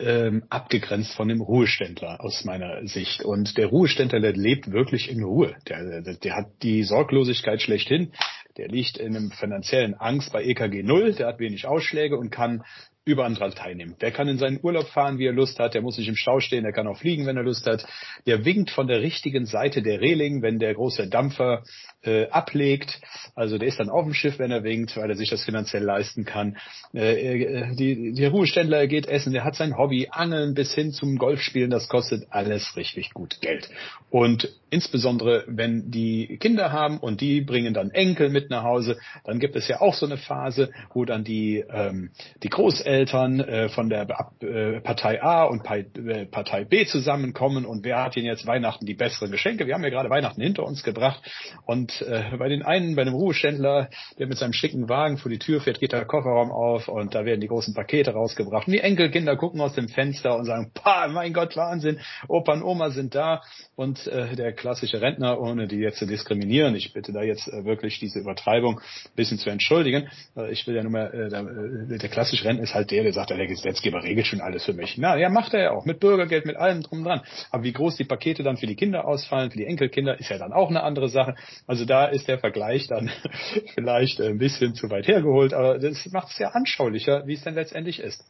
ähm, 0.00 0.44
abgegrenzt 0.48 1.12
von 1.12 1.28
dem 1.28 1.42
Ruheständler 1.42 2.24
aus 2.24 2.44
meiner 2.44 2.86
Sicht. 2.86 3.22
Und 3.22 3.58
der 3.58 3.66
Ruheständler, 3.66 4.20
der 4.20 4.32
lebt 4.32 4.72
wirklich 4.72 5.10
in 5.10 5.22
Ruhe. 5.22 5.54
Der, 5.68 6.00
der, 6.00 6.14
der 6.14 6.34
hat 6.34 6.62
die 6.62 6.82
Sorglosigkeit 6.82 7.60
schlechthin. 7.60 8.12
Der 8.56 8.68
liegt 8.68 8.96
in 8.96 9.16
einem 9.16 9.30
finanziellen 9.32 9.94
Angst 9.94 10.32
bei 10.32 10.44
EKG 10.44 10.82
Null, 10.82 11.12
der 11.12 11.26
hat 11.26 11.40
wenig 11.40 11.66
Ausschläge 11.66 12.16
und 12.16 12.30
kann 12.30 12.64
überall 13.06 13.34
dran 13.34 13.54
teilnehmen. 13.54 13.96
Der 14.00 14.10
kann 14.12 14.28
in 14.28 14.38
seinen 14.38 14.60
Urlaub 14.62 14.88
fahren, 14.88 15.18
wie 15.18 15.26
er 15.26 15.32
Lust 15.32 15.58
hat, 15.58 15.74
der 15.74 15.82
muss 15.82 15.98
nicht 15.98 16.08
im 16.08 16.16
Stau 16.16 16.40
stehen, 16.40 16.64
der 16.64 16.72
kann 16.72 16.86
auch 16.86 16.98
fliegen, 16.98 17.26
wenn 17.26 17.36
er 17.36 17.42
Lust 17.42 17.66
hat. 17.66 17.86
Der 18.26 18.44
winkt 18.44 18.70
von 18.70 18.86
der 18.86 19.02
richtigen 19.02 19.44
Seite 19.44 19.82
der 19.82 20.00
Reling, 20.00 20.40
wenn 20.40 20.58
der 20.58 20.74
große 20.74 21.08
Dampfer 21.08 21.64
äh, 22.02 22.28
ablegt. 22.28 23.00
Also 23.34 23.58
der 23.58 23.68
ist 23.68 23.78
dann 23.78 23.90
auf 23.90 24.04
dem 24.04 24.14
Schiff, 24.14 24.38
wenn 24.38 24.50
er 24.50 24.64
winkt, 24.64 24.96
weil 24.96 25.10
er 25.10 25.16
sich 25.16 25.28
das 25.28 25.44
finanziell 25.44 25.82
leisten 25.82 26.24
kann. 26.24 26.56
Äh, 26.94 27.42
äh, 27.42 27.74
die, 27.74 28.14
der 28.14 28.30
Ruheständler 28.30 28.86
geht 28.86 29.06
essen, 29.06 29.34
der 29.34 29.44
hat 29.44 29.54
sein 29.54 29.76
Hobby, 29.76 30.08
Angeln 30.10 30.54
bis 30.54 30.74
hin 30.74 30.92
zum 30.92 31.18
Golfspielen, 31.18 31.70
das 31.70 31.88
kostet 31.88 32.26
alles 32.30 32.74
richtig 32.76 33.12
gut 33.12 33.40
Geld. 33.42 33.68
Und 34.08 34.48
insbesondere, 34.74 35.44
wenn 35.46 35.90
die 35.90 36.36
Kinder 36.38 36.72
haben 36.72 36.98
und 36.98 37.20
die 37.20 37.40
bringen 37.40 37.74
dann 37.74 37.90
Enkel 37.90 38.28
mit 38.28 38.50
nach 38.50 38.64
Hause, 38.64 38.98
dann 39.24 39.38
gibt 39.38 39.54
es 39.54 39.68
ja 39.68 39.80
auch 39.80 39.94
so 39.94 40.04
eine 40.04 40.16
Phase, 40.16 40.70
wo 40.92 41.04
dann 41.04 41.22
die, 41.22 41.64
ähm, 41.70 42.10
die 42.42 42.48
Großeltern 42.48 43.40
äh, 43.40 43.68
von 43.68 43.88
der 43.88 44.06
äh, 44.40 44.80
Partei 44.80 45.22
A 45.22 45.44
und 45.44 45.64
äh, 45.70 46.26
Partei 46.26 46.64
B 46.64 46.86
zusammenkommen 46.86 47.64
und 47.64 47.84
wer 47.84 48.02
hat 48.02 48.16
ihnen 48.16 48.26
jetzt 48.26 48.46
Weihnachten 48.46 48.84
die 48.84 48.94
besseren 48.94 49.30
Geschenke? 49.30 49.66
Wir 49.66 49.74
haben 49.74 49.84
ja 49.84 49.90
gerade 49.90 50.10
Weihnachten 50.10 50.42
hinter 50.42 50.64
uns 50.64 50.82
gebracht 50.82 51.22
und 51.66 52.02
äh, 52.02 52.36
bei 52.36 52.48
den 52.48 52.62
einen, 52.62 52.96
bei 52.96 53.02
einem 53.02 53.14
Ruheständler, 53.14 53.90
der 54.18 54.26
mit 54.26 54.38
seinem 54.38 54.52
schicken 54.52 54.88
Wagen 54.88 55.18
vor 55.18 55.30
die 55.30 55.38
Tür 55.38 55.60
fährt, 55.60 55.78
geht 55.78 55.92
der 55.92 56.04
Kofferraum 56.04 56.50
auf 56.50 56.88
und 56.88 57.14
da 57.14 57.24
werden 57.24 57.40
die 57.40 57.48
großen 57.48 57.74
Pakete 57.74 58.12
rausgebracht. 58.12 58.66
Und 58.66 58.72
die 58.72 58.80
Enkelkinder 58.80 59.36
gucken 59.36 59.60
aus 59.60 59.74
dem 59.74 59.88
Fenster 59.88 60.36
und 60.36 60.46
sagen, 60.46 60.72
pa, 60.74 61.06
mein 61.06 61.32
Gott, 61.32 61.56
Wahnsinn, 61.56 62.00
Opa 62.26 62.54
und 62.54 62.64
Oma 62.64 62.90
sind 62.90 63.14
da 63.14 63.40
und 63.76 64.06
äh, 64.08 64.34
der 64.34 64.52
klassische 64.64 65.02
Rentner, 65.02 65.38
ohne 65.38 65.68
die 65.68 65.76
jetzt 65.76 65.98
zu 65.98 66.06
diskriminieren. 66.06 66.74
Ich 66.74 66.94
bitte 66.94 67.12
da 67.12 67.22
jetzt 67.22 67.48
äh, 67.48 67.66
wirklich 67.66 67.98
diese 68.00 68.18
Übertreibung 68.18 68.78
ein 68.78 69.14
bisschen 69.14 69.36
zu 69.36 69.50
entschuldigen. 69.50 70.08
Äh, 70.34 70.52
ich 70.52 70.66
will 70.66 70.74
ja 70.74 70.82
nur 70.82 70.90
mal, 70.90 71.12
äh, 71.12 71.28
der, 71.28 71.98
der 71.98 72.08
klassische 72.08 72.46
Rentner 72.46 72.64
ist 72.64 72.72
halt 72.74 72.90
der, 72.90 73.02
der 73.02 73.12
sagt, 73.12 73.28
der 73.28 73.46
Gesetzgeber 73.46 74.02
regelt 74.02 74.26
schon 74.26 74.40
alles 74.40 74.64
für 74.64 74.72
mich. 74.72 74.96
Na, 74.96 75.18
ja, 75.18 75.28
macht 75.28 75.52
er 75.52 75.62
ja 75.64 75.70
auch. 75.72 75.84
Mit 75.84 76.00
Bürgergeld, 76.00 76.46
mit 76.46 76.56
allem 76.56 76.82
drum 76.82 77.04
dran. 77.04 77.20
Aber 77.50 77.62
wie 77.62 77.74
groß 77.74 77.96
die 77.96 78.04
Pakete 78.04 78.42
dann 78.42 78.56
für 78.56 78.66
die 78.66 78.74
Kinder 78.74 79.06
ausfallen, 79.06 79.50
für 79.50 79.58
die 79.58 79.66
Enkelkinder, 79.66 80.18
ist 80.18 80.30
ja 80.30 80.38
dann 80.38 80.54
auch 80.54 80.70
eine 80.70 80.82
andere 80.82 81.10
Sache. 81.10 81.34
Also 81.66 81.84
da 81.84 82.06
ist 82.06 82.26
der 82.26 82.38
Vergleich 82.38 82.86
dann 82.86 83.10
vielleicht 83.74 84.18
ein 84.22 84.38
bisschen 84.38 84.74
zu 84.74 84.88
weit 84.88 85.06
hergeholt, 85.06 85.52
aber 85.52 85.78
das 85.78 86.06
macht 86.10 86.30
es 86.30 86.38
ja 86.38 86.48
anschaulicher, 86.52 87.26
wie 87.26 87.34
es 87.34 87.42
denn 87.42 87.54
letztendlich 87.54 88.00
ist. 88.00 88.24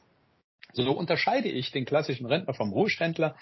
So 0.75 0.91
unterscheide 0.91 1.49
ich 1.49 1.71
den 1.71 1.85
klassischen 1.85 2.27
Rentner 2.27 2.55
vom 2.55 2.73
Ruheständler 2.73 3.37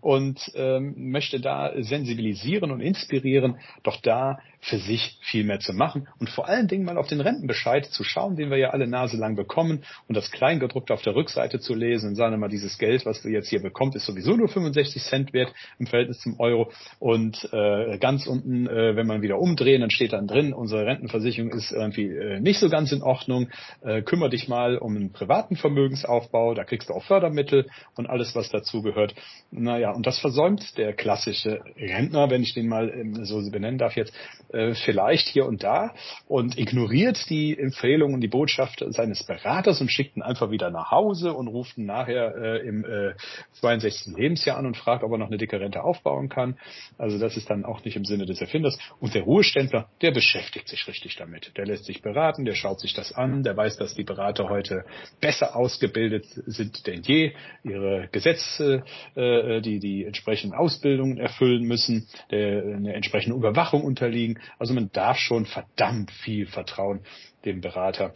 und 0.00 0.40
ähm, 0.54 1.10
möchte 1.10 1.40
da 1.40 1.72
sensibilisieren 1.76 2.70
und 2.70 2.80
inspirieren, 2.80 3.58
doch 3.82 4.00
da 4.00 4.38
für 4.60 4.78
sich 4.78 5.18
viel 5.22 5.44
mehr 5.44 5.60
zu 5.60 5.72
machen 5.72 6.08
und 6.18 6.30
vor 6.30 6.48
allen 6.48 6.68
Dingen 6.68 6.84
mal 6.84 6.98
auf 6.98 7.06
den 7.06 7.20
Rentenbescheid 7.20 7.86
zu 7.86 8.04
schauen, 8.04 8.36
den 8.36 8.50
wir 8.50 8.58
ja 8.58 8.70
alle 8.70 8.86
naselang 8.86 9.36
bekommen 9.36 9.84
und 10.08 10.16
das 10.16 10.30
Kleingedruckte 10.30 10.92
auf 10.92 11.02
der 11.02 11.14
Rückseite 11.14 11.60
zu 11.60 11.74
lesen 11.74 12.10
und 12.10 12.14
sagen 12.16 12.38
mal, 12.40 12.48
dieses 12.48 12.78
Geld, 12.78 13.06
was 13.06 13.22
du 13.22 13.28
jetzt 13.28 13.48
hier 13.48 13.62
bekommst, 13.62 13.96
ist 13.96 14.06
sowieso 14.06 14.36
nur 14.36 14.48
65 14.48 15.02
Cent 15.02 15.32
wert 15.32 15.52
im 15.78 15.86
Verhältnis 15.86 16.20
zum 16.20 16.38
Euro 16.40 16.72
und 16.98 17.48
äh, 17.52 17.98
ganz 17.98 18.26
unten, 18.26 18.66
äh, 18.66 18.96
wenn 18.96 19.06
man 19.06 19.22
wieder 19.22 19.38
umdrehen, 19.38 19.80
dann 19.80 19.90
steht 19.90 20.12
dann 20.12 20.26
drin, 20.26 20.52
unsere 20.52 20.86
Rentenversicherung 20.86 21.50
ist 21.52 21.72
irgendwie 21.72 22.08
äh, 22.08 22.40
nicht 22.40 22.58
so 22.58 22.68
ganz 22.68 22.92
in 22.92 23.02
Ordnung, 23.02 23.48
äh, 23.82 24.02
kümmere 24.02 24.30
dich 24.30 24.48
mal 24.48 24.78
um 24.78 24.96
einen 24.96 25.12
privaten 25.12 25.56
Vermögensaufbau, 25.56 26.54
da 26.54 26.64
kriegst 26.64 26.75
du 26.84 26.92
auch 26.92 27.04
Fördermittel 27.04 27.66
und 27.96 28.06
alles, 28.06 28.34
was 28.34 28.50
dazu 28.50 28.82
gehört. 28.82 29.14
Naja, 29.50 29.92
und 29.92 30.06
das 30.06 30.18
versäumt 30.18 30.76
der 30.76 30.92
klassische 30.92 31.62
Rentner, 31.76 32.30
wenn 32.30 32.42
ich 32.42 32.52
den 32.52 32.68
mal 32.68 32.90
ähm, 32.90 33.24
so 33.24 33.40
benennen 33.50 33.78
darf 33.78 33.96
jetzt, 33.96 34.12
äh, 34.52 34.74
vielleicht 34.74 35.28
hier 35.28 35.46
und 35.46 35.62
da 35.62 35.94
und 36.26 36.58
ignoriert 36.58 37.30
die 37.30 37.58
Empfehlung 37.58 38.14
und 38.14 38.20
die 38.20 38.28
Botschaft 38.28 38.84
seines 38.88 39.24
Beraters 39.24 39.80
und 39.80 39.90
schickt 39.90 40.16
ihn 40.16 40.22
einfach 40.22 40.50
wieder 40.50 40.70
nach 40.70 40.90
Hause 40.90 41.32
und 41.32 41.48
ruft 41.48 41.78
ihn 41.78 41.86
nachher 41.86 42.34
äh, 42.36 42.66
im 42.66 42.84
äh, 42.84 43.14
62. 43.60 44.16
Lebensjahr 44.16 44.58
an 44.58 44.66
und 44.66 44.76
fragt, 44.76 45.04
ob 45.04 45.12
er 45.12 45.18
noch 45.18 45.28
eine 45.28 45.36
dicke 45.36 45.60
Rente 45.60 45.82
aufbauen 45.82 46.28
kann. 46.28 46.56
Also 46.98 47.18
das 47.18 47.36
ist 47.36 47.48
dann 47.50 47.64
auch 47.64 47.84
nicht 47.84 47.96
im 47.96 48.04
Sinne 48.04 48.26
des 48.26 48.40
Erfinders. 48.40 48.78
Und 49.00 49.14
der 49.14 49.22
Ruheständler, 49.22 49.88
der 50.02 50.10
beschäftigt 50.10 50.68
sich 50.68 50.86
richtig 50.88 51.16
damit. 51.16 51.52
Der 51.56 51.66
lässt 51.66 51.84
sich 51.84 52.02
beraten, 52.02 52.44
der 52.44 52.54
schaut 52.54 52.80
sich 52.80 52.94
das 52.94 53.12
an, 53.12 53.42
der 53.42 53.56
weiß, 53.56 53.76
dass 53.76 53.94
die 53.94 54.04
Berater 54.04 54.48
heute 54.48 54.84
besser 55.20 55.56
ausgebildet 55.56 56.26
sind 56.46 56.65
denn 56.86 57.02
je, 57.02 57.32
ihre 57.64 58.08
Gesetze, 58.12 58.84
äh, 59.14 59.60
die 59.60 59.78
die 59.78 60.04
entsprechenden 60.04 60.56
Ausbildungen 60.56 61.18
erfüllen 61.18 61.64
müssen, 61.64 62.08
der 62.30 62.62
eine 62.62 62.94
entsprechende 62.94 63.36
Überwachung 63.36 63.84
unterliegen. 63.84 64.38
Also 64.58 64.74
man 64.74 64.90
darf 64.92 65.18
schon 65.18 65.46
verdammt 65.46 66.10
viel 66.10 66.46
Vertrauen 66.46 67.00
dem 67.44 67.60
Berater 67.60 68.12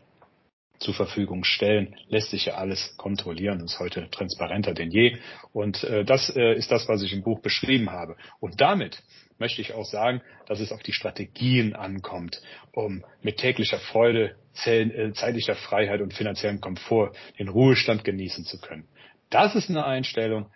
zur 0.81 0.95
Verfügung 0.95 1.45
stellen, 1.45 1.95
lässt 2.09 2.31
sich 2.31 2.47
ja 2.47 2.55
alles 2.55 2.97
kontrollieren, 2.97 3.61
ist 3.61 3.79
heute 3.79 4.09
transparenter 4.11 4.73
denn 4.73 4.91
je. 4.91 5.19
Und 5.53 5.85
äh, 5.85 6.05
das 6.05 6.35
äh, 6.35 6.55
ist 6.55 6.71
das, 6.71 6.89
was 6.89 7.03
ich 7.03 7.13
im 7.13 7.23
Buch 7.23 7.41
beschrieben 7.41 7.91
habe. 7.91 8.17
Und 8.41 8.61
damit 8.61 9.03
möchte 9.41 9.61
ich 9.61 9.75
auch 9.75 9.85
sagen, 9.85 10.23
dass 10.47 10.61
es 10.61 10.73
auf 10.73 10.83
die 10.83 10.93
Strategien 10.93 11.75
ankommt, 11.75 12.41
um 12.73 13.05
mit 13.23 13.39
täglicher 13.39 13.79
Freude, 13.79 14.37
äh, 14.65 15.13
zeitlicher 15.13 15.55
Freiheit 15.55 16.01
und 16.01 16.15
finanziellem 16.15 16.61
Komfort 16.61 17.13
den 17.39 17.49
Ruhestand 17.49 18.05
genießen 18.05 18.45
zu 18.45 18.61
können. 18.61 18.87
Das 19.31 19.55
ist 19.55 19.71
eine 19.71 19.85
Einstellung, 19.85 20.51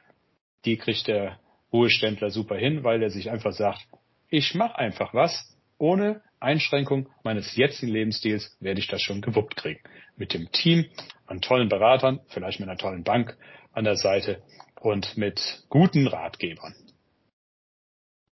die 0.65 0.77
kriegt 0.77 1.07
der 1.07 1.39
Ruheständler 1.73 2.31
super 2.31 2.57
hin, 2.57 2.85
weil 2.85 3.03
er 3.03 3.11
sich 3.11 3.31
einfach 3.31 3.53
sagt, 3.53 3.81
ich 4.29 4.55
mache 4.55 4.79
einfach 4.79 5.15
was, 5.15 5.57
ohne 5.79 6.23
Einschränkung 6.41 7.09
meines 7.23 7.57
jetzigen 7.57 7.93
Lebensstils 7.93 8.57
werde 8.61 8.81
ich 8.81 8.87
das 8.87 9.03
schon 9.03 9.21
gewuppt 9.21 9.57
kriegen. 9.57 9.81
Mit 10.17 10.35
dem 10.35 10.51
Team 10.53 10.87
an 11.27 11.41
tollen 11.41 11.69
Beratern, 11.69 12.21
vielleicht 12.29 12.61
mit 12.61 12.69
einer 12.69 12.79
tollen 12.79 13.03
Bank 13.03 13.37
an 13.73 13.85
der 13.85 13.97
Seite 13.97 14.43
und 14.81 15.17
mit 15.17 15.65
guten 15.69 16.07
Ratgebern. 16.07 16.75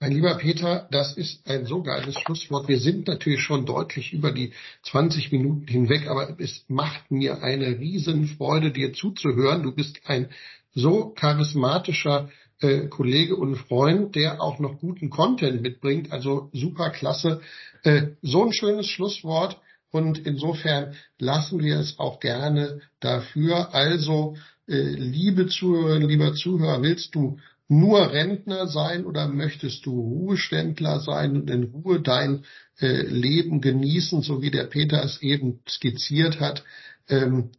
Mein 0.02 0.10
lieber 0.10 0.34
Peter, 0.34 0.88
das 0.90 1.12
ist 1.12 1.48
ein 1.48 1.64
so 1.64 1.80
geiles 1.80 2.18
Schlusswort. 2.18 2.66
Wir 2.66 2.80
sind 2.80 3.06
natürlich 3.06 3.40
schon 3.40 3.66
deutlich 3.66 4.12
über 4.12 4.32
die 4.32 4.52
20 4.82 5.30
Minuten 5.30 5.68
hinweg, 5.68 6.08
aber 6.08 6.40
es 6.40 6.64
macht 6.66 7.12
mir 7.12 7.44
eine 7.44 7.78
Riesenfreude, 7.78 8.72
dir 8.72 8.92
zuzuhören. 8.94 9.62
Du 9.62 9.70
bist 9.70 10.00
ein 10.06 10.30
so 10.74 11.10
charismatischer 11.10 12.30
äh, 12.60 12.88
Kollege 12.88 13.36
und 13.36 13.54
Freund, 13.54 14.16
der 14.16 14.42
auch 14.42 14.58
noch 14.58 14.80
guten 14.80 15.08
Content 15.08 15.62
mitbringt. 15.62 16.10
Also 16.10 16.50
super 16.52 16.90
klasse. 16.90 17.40
Äh, 17.84 18.08
so 18.22 18.44
ein 18.44 18.52
schönes 18.52 18.88
Schlusswort. 18.88 19.60
Und 19.92 20.18
insofern 20.26 20.96
lassen 21.20 21.62
wir 21.62 21.78
es 21.78 22.00
auch 22.00 22.18
gerne 22.18 22.80
dafür. 22.98 23.72
Also, 23.72 24.34
äh, 24.66 24.74
liebe 24.74 25.46
Zuhörerinnen, 25.46 26.08
lieber 26.08 26.34
Zuhörer, 26.34 26.82
willst 26.82 27.14
du 27.14 27.38
nur 27.72 28.12
Rentner 28.12 28.66
sein 28.66 29.06
oder 29.06 29.28
möchtest 29.28 29.87
du 29.87 29.98
Ruheständler 29.98 31.00
sein 31.00 31.37
und 31.37 31.50
in 31.50 31.64
Ruhe 31.64 32.00
dein 32.00 32.44
äh, 32.78 33.02
Leben 33.02 33.61
genießen, 33.61 34.22
so 34.22 34.42
wie 34.42 34.50
der 34.50 34.64
Peter 34.64 35.02
es 35.02 35.22
eben 35.22 35.61
skizziert 35.66 36.40
hat? 36.40 36.64
Ähm, 37.08 37.50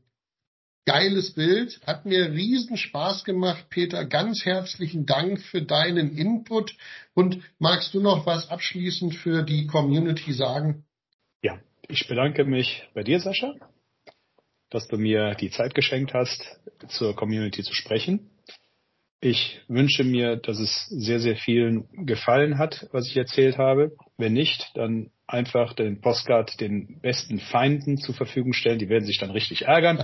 Geiles 0.85 1.33
Bild, 1.33 1.79
hat 1.87 2.05
mir 2.05 2.33
riesen 2.33 2.75
Spaß 2.75 3.23
gemacht, 3.23 3.67
Peter. 3.69 4.03
Ganz 4.03 4.43
herzlichen 4.43 5.05
Dank 5.05 5.39
für 5.39 5.61
deinen 5.61 6.17
Input. 6.17 6.75
Und 7.13 7.39
magst 7.57 7.93
du 7.93 8.01
noch 8.01 8.25
was 8.25 8.49
abschließend 8.49 9.15
für 9.15 9.43
die 9.43 9.65
Community 9.65 10.33
sagen? 10.33 10.83
Ja, 11.41 11.57
ich 11.87 12.05
bedanke 12.09 12.43
mich 12.43 12.85
bei 12.93 13.03
dir, 13.03 13.21
Sascha, 13.21 13.53
dass 14.69 14.87
du 14.89 14.97
mir 14.97 15.35
die 15.35 15.51
Zeit 15.51 15.73
geschenkt 15.73 16.13
hast, 16.13 16.43
zur 16.89 17.15
Community 17.15 17.63
zu 17.63 17.73
sprechen. 17.73 18.29
Ich 19.25 19.61
wünsche 19.69 20.03
mir, 20.03 20.35
dass 20.35 20.59
es 20.59 20.85
sehr, 20.87 21.21
sehr 21.21 21.37
vielen 21.37 21.87
gefallen 22.05 22.57
hat, 22.57 22.89
was 22.91 23.07
ich 23.07 23.15
erzählt 23.15 23.57
habe. 23.57 23.95
Wenn 24.17 24.33
nicht, 24.33 24.71
dann 24.73 25.11
einfach 25.27 25.71
den 25.71 26.01
Postcard 26.01 26.59
den 26.59 26.99
besten 26.99 27.39
Feinden 27.39 27.97
zur 27.97 28.15
Verfügung 28.15 28.51
stellen. 28.51 28.79
Die 28.79 28.89
werden 28.89 29.05
sich 29.05 29.19
dann 29.19 29.31
richtig 29.31 29.61
ärgern. 29.61 30.03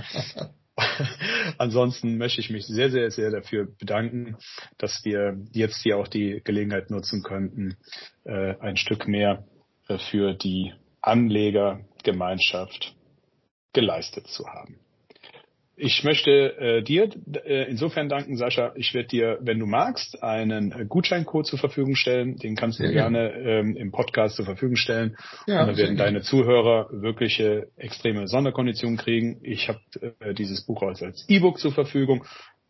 Ansonsten 1.58 2.16
möchte 2.16 2.40
ich 2.40 2.48
mich 2.48 2.64
sehr, 2.64 2.90
sehr, 2.90 3.10
sehr 3.10 3.30
dafür 3.30 3.68
bedanken, 3.78 4.38
dass 4.78 5.04
wir 5.04 5.36
jetzt 5.52 5.82
hier 5.82 5.98
auch 5.98 6.08
die 6.08 6.40
Gelegenheit 6.42 6.90
nutzen 6.90 7.22
könnten, 7.22 7.76
äh, 8.24 8.54
ein 8.58 8.78
Stück 8.78 9.06
mehr 9.06 9.44
äh, 9.88 9.98
für 9.98 10.32
die 10.32 10.72
Anlegergemeinschaft 11.02 12.96
geleistet 13.74 14.28
zu 14.28 14.46
haben. 14.46 14.80
Ich 15.82 16.04
möchte 16.04 16.30
äh, 16.58 16.82
dir 16.82 17.08
äh, 17.44 17.70
insofern 17.70 18.10
danken, 18.10 18.36
Sascha. 18.36 18.72
Ich 18.76 18.92
werde 18.92 19.08
dir, 19.08 19.38
wenn 19.40 19.58
du 19.58 19.64
magst, 19.64 20.22
einen 20.22 20.72
äh, 20.72 20.84
Gutscheincode 20.86 21.46
zur 21.46 21.58
Verfügung 21.58 21.94
stellen. 21.94 22.36
Den 22.36 22.54
kannst 22.54 22.80
du 22.80 22.84
ja. 22.84 22.90
gerne 22.90 23.32
ähm, 23.32 23.76
im 23.76 23.90
Podcast 23.90 24.36
zur 24.36 24.44
Verfügung 24.44 24.76
stellen. 24.76 25.16
Ja, 25.46 25.62
und 25.62 25.68
dann 25.68 25.76
werden 25.78 25.96
deine 25.96 26.20
Zuhörer 26.20 26.88
wirkliche 26.92 27.68
extreme 27.76 28.28
Sonderkonditionen 28.28 28.98
kriegen. 28.98 29.40
Ich 29.42 29.68
habe 29.68 29.80
äh, 30.20 30.34
dieses 30.34 30.66
Buch 30.66 30.82
als, 30.82 31.02
als 31.02 31.24
E-Book 31.28 31.58
zur 31.58 31.72
Verfügung. 31.72 32.24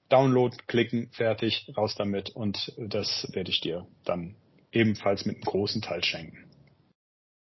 Download, 0.09 0.57
klicken, 0.69 1.09
fertig, 1.11 1.67
raus 1.77 1.97
damit. 1.97 2.31
Und 2.31 2.73
das 2.79 3.29
werde 3.33 3.51
ich 3.51 3.61
dir 3.61 3.87
dann 4.05 4.37
ebenfalls 4.71 5.27
mit 5.27 5.37
einem 5.37 5.45
großen 5.45 5.83
Teil 5.83 6.05
schenken. 6.05 6.50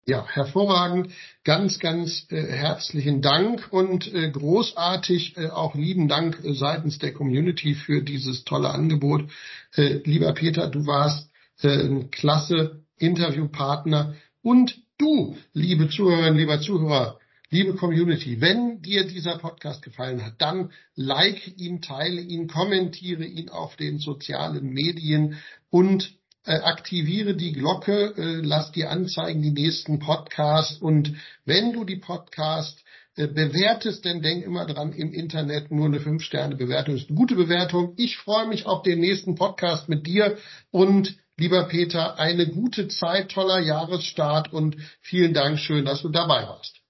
Ja, 0.08 0.26
hervorragend. 0.26 1.12
Ganz, 1.44 1.80
ganz 1.80 2.24
äh, 2.30 2.42
herzlichen 2.42 3.20
Dank 3.20 3.70
und 3.70 4.10
äh, 4.14 4.30
großartig 4.30 5.36
äh, 5.36 5.48
auch 5.48 5.74
lieben 5.74 6.08
Dank 6.08 6.42
äh, 6.42 6.54
seitens 6.54 6.98
der 6.98 7.12
Community 7.12 7.74
für 7.74 8.02
dieses 8.02 8.44
tolle 8.44 8.70
Angebot. 8.70 9.30
Äh, 9.74 10.00
lieber 10.04 10.32
Peter, 10.32 10.70
du 10.70 10.86
warst 10.86 11.28
äh, 11.60 11.68
ein 11.68 12.10
klasse 12.10 12.86
Interviewpartner 12.96 14.14
und 14.40 14.78
du, 14.96 15.36
liebe 15.52 15.90
Zuhörerinnen, 15.90 16.38
lieber 16.38 16.58
Zuhörer, 16.62 17.18
liebe 17.50 17.74
Community, 17.74 18.40
wenn 18.40 18.80
dir 18.80 19.06
dieser 19.06 19.36
Podcast 19.36 19.82
gefallen 19.82 20.24
hat, 20.24 20.36
dann 20.38 20.72
like 20.94 21.58
ihn, 21.58 21.82
teile 21.82 22.22
ihn, 22.22 22.48
kommentiere 22.48 23.26
ihn 23.26 23.50
auf 23.50 23.76
den 23.76 23.98
sozialen 23.98 24.70
Medien 24.70 25.36
und 25.68 26.17
äh, 26.48 26.60
aktiviere 26.62 27.34
die 27.34 27.52
Glocke, 27.52 28.14
äh, 28.16 28.40
lass 28.42 28.72
dir 28.72 28.90
anzeigen 28.90 29.42
die 29.42 29.50
nächsten 29.50 29.98
Podcasts 29.98 30.78
und 30.78 31.14
wenn 31.44 31.72
du 31.72 31.84
die 31.84 31.96
Podcast 31.96 32.82
äh, 33.16 33.26
bewertest, 33.26 34.04
denn 34.06 34.22
denk 34.22 34.44
immer 34.44 34.64
dran, 34.64 34.92
im 34.92 35.12
Internet 35.12 35.70
nur 35.70 35.86
eine 35.86 35.98
5-Sterne-Bewertung 35.98 36.96
ist 36.96 37.10
eine 37.10 37.18
gute 37.18 37.34
Bewertung. 37.34 37.92
Ich 37.98 38.16
freue 38.16 38.48
mich 38.48 38.64
auf 38.64 38.82
den 38.82 39.00
nächsten 39.00 39.34
Podcast 39.34 39.90
mit 39.90 40.06
dir 40.06 40.38
und 40.70 41.18
lieber 41.36 41.68
Peter, 41.68 42.18
eine 42.18 42.46
gute 42.46 42.88
Zeit, 42.88 43.30
toller 43.30 43.60
Jahresstart 43.60 44.50
und 44.50 44.76
vielen 45.02 45.34
Dank, 45.34 45.58
schön, 45.58 45.84
dass 45.84 46.00
du 46.00 46.08
dabei 46.08 46.44
warst. 46.44 46.80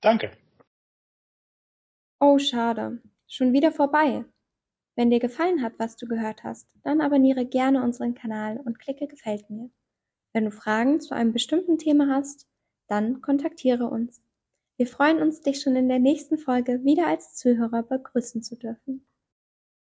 Danke. 0.00 0.30
Oh, 2.20 2.38
schade. 2.38 3.00
Schon 3.26 3.52
wieder 3.52 3.72
vorbei. 3.72 4.24
Wenn 4.96 5.10
dir 5.10 5.20
gefallen 5.20 5.62
hat, 5.62 5.74
was 5.78 5.96
du 5.96 6.06
gehört 6.06 6.44
hast, 6.44 6.68
dann 6.82 7.00
abonniere 7.00 7.46
gerne 7.46 7.82
unseren 7.82 8.14
Kanal 8.14 8.58
und 8.58 8.78
klicke 8.78 9.06
Gefällt 9.06 9.48
mir. 9.48 9.70
Wenn 10.32 10.44
du 10.44 10.50
Fragen 10.50 11.00
zu 11.00 11.14
einem 11.14 11.32
bestimmten 11.32 11.78
Thema 11.78 12.08
hast, 12.08 12.46
dann 12.86 13.20
kontaktiere 13.20 13.88
uns. 13.88 14.22
Wir 14.76 14.86
freuen 14.86 15.20
uns, 15.20 15.40
dich 15.40 15.60
schon 15.60 15.76
in 15.76 15.88
der 15.88 15.98
nächsten 15.98 16.38
Folge 16.38 16.84
wieder 16.84 17.06
als 17.06 17.34
Zuhörer 17.34 17.82
begrüßen 17.82 18.42
zu 18.42 18.56
dürfen. 18.56 19.06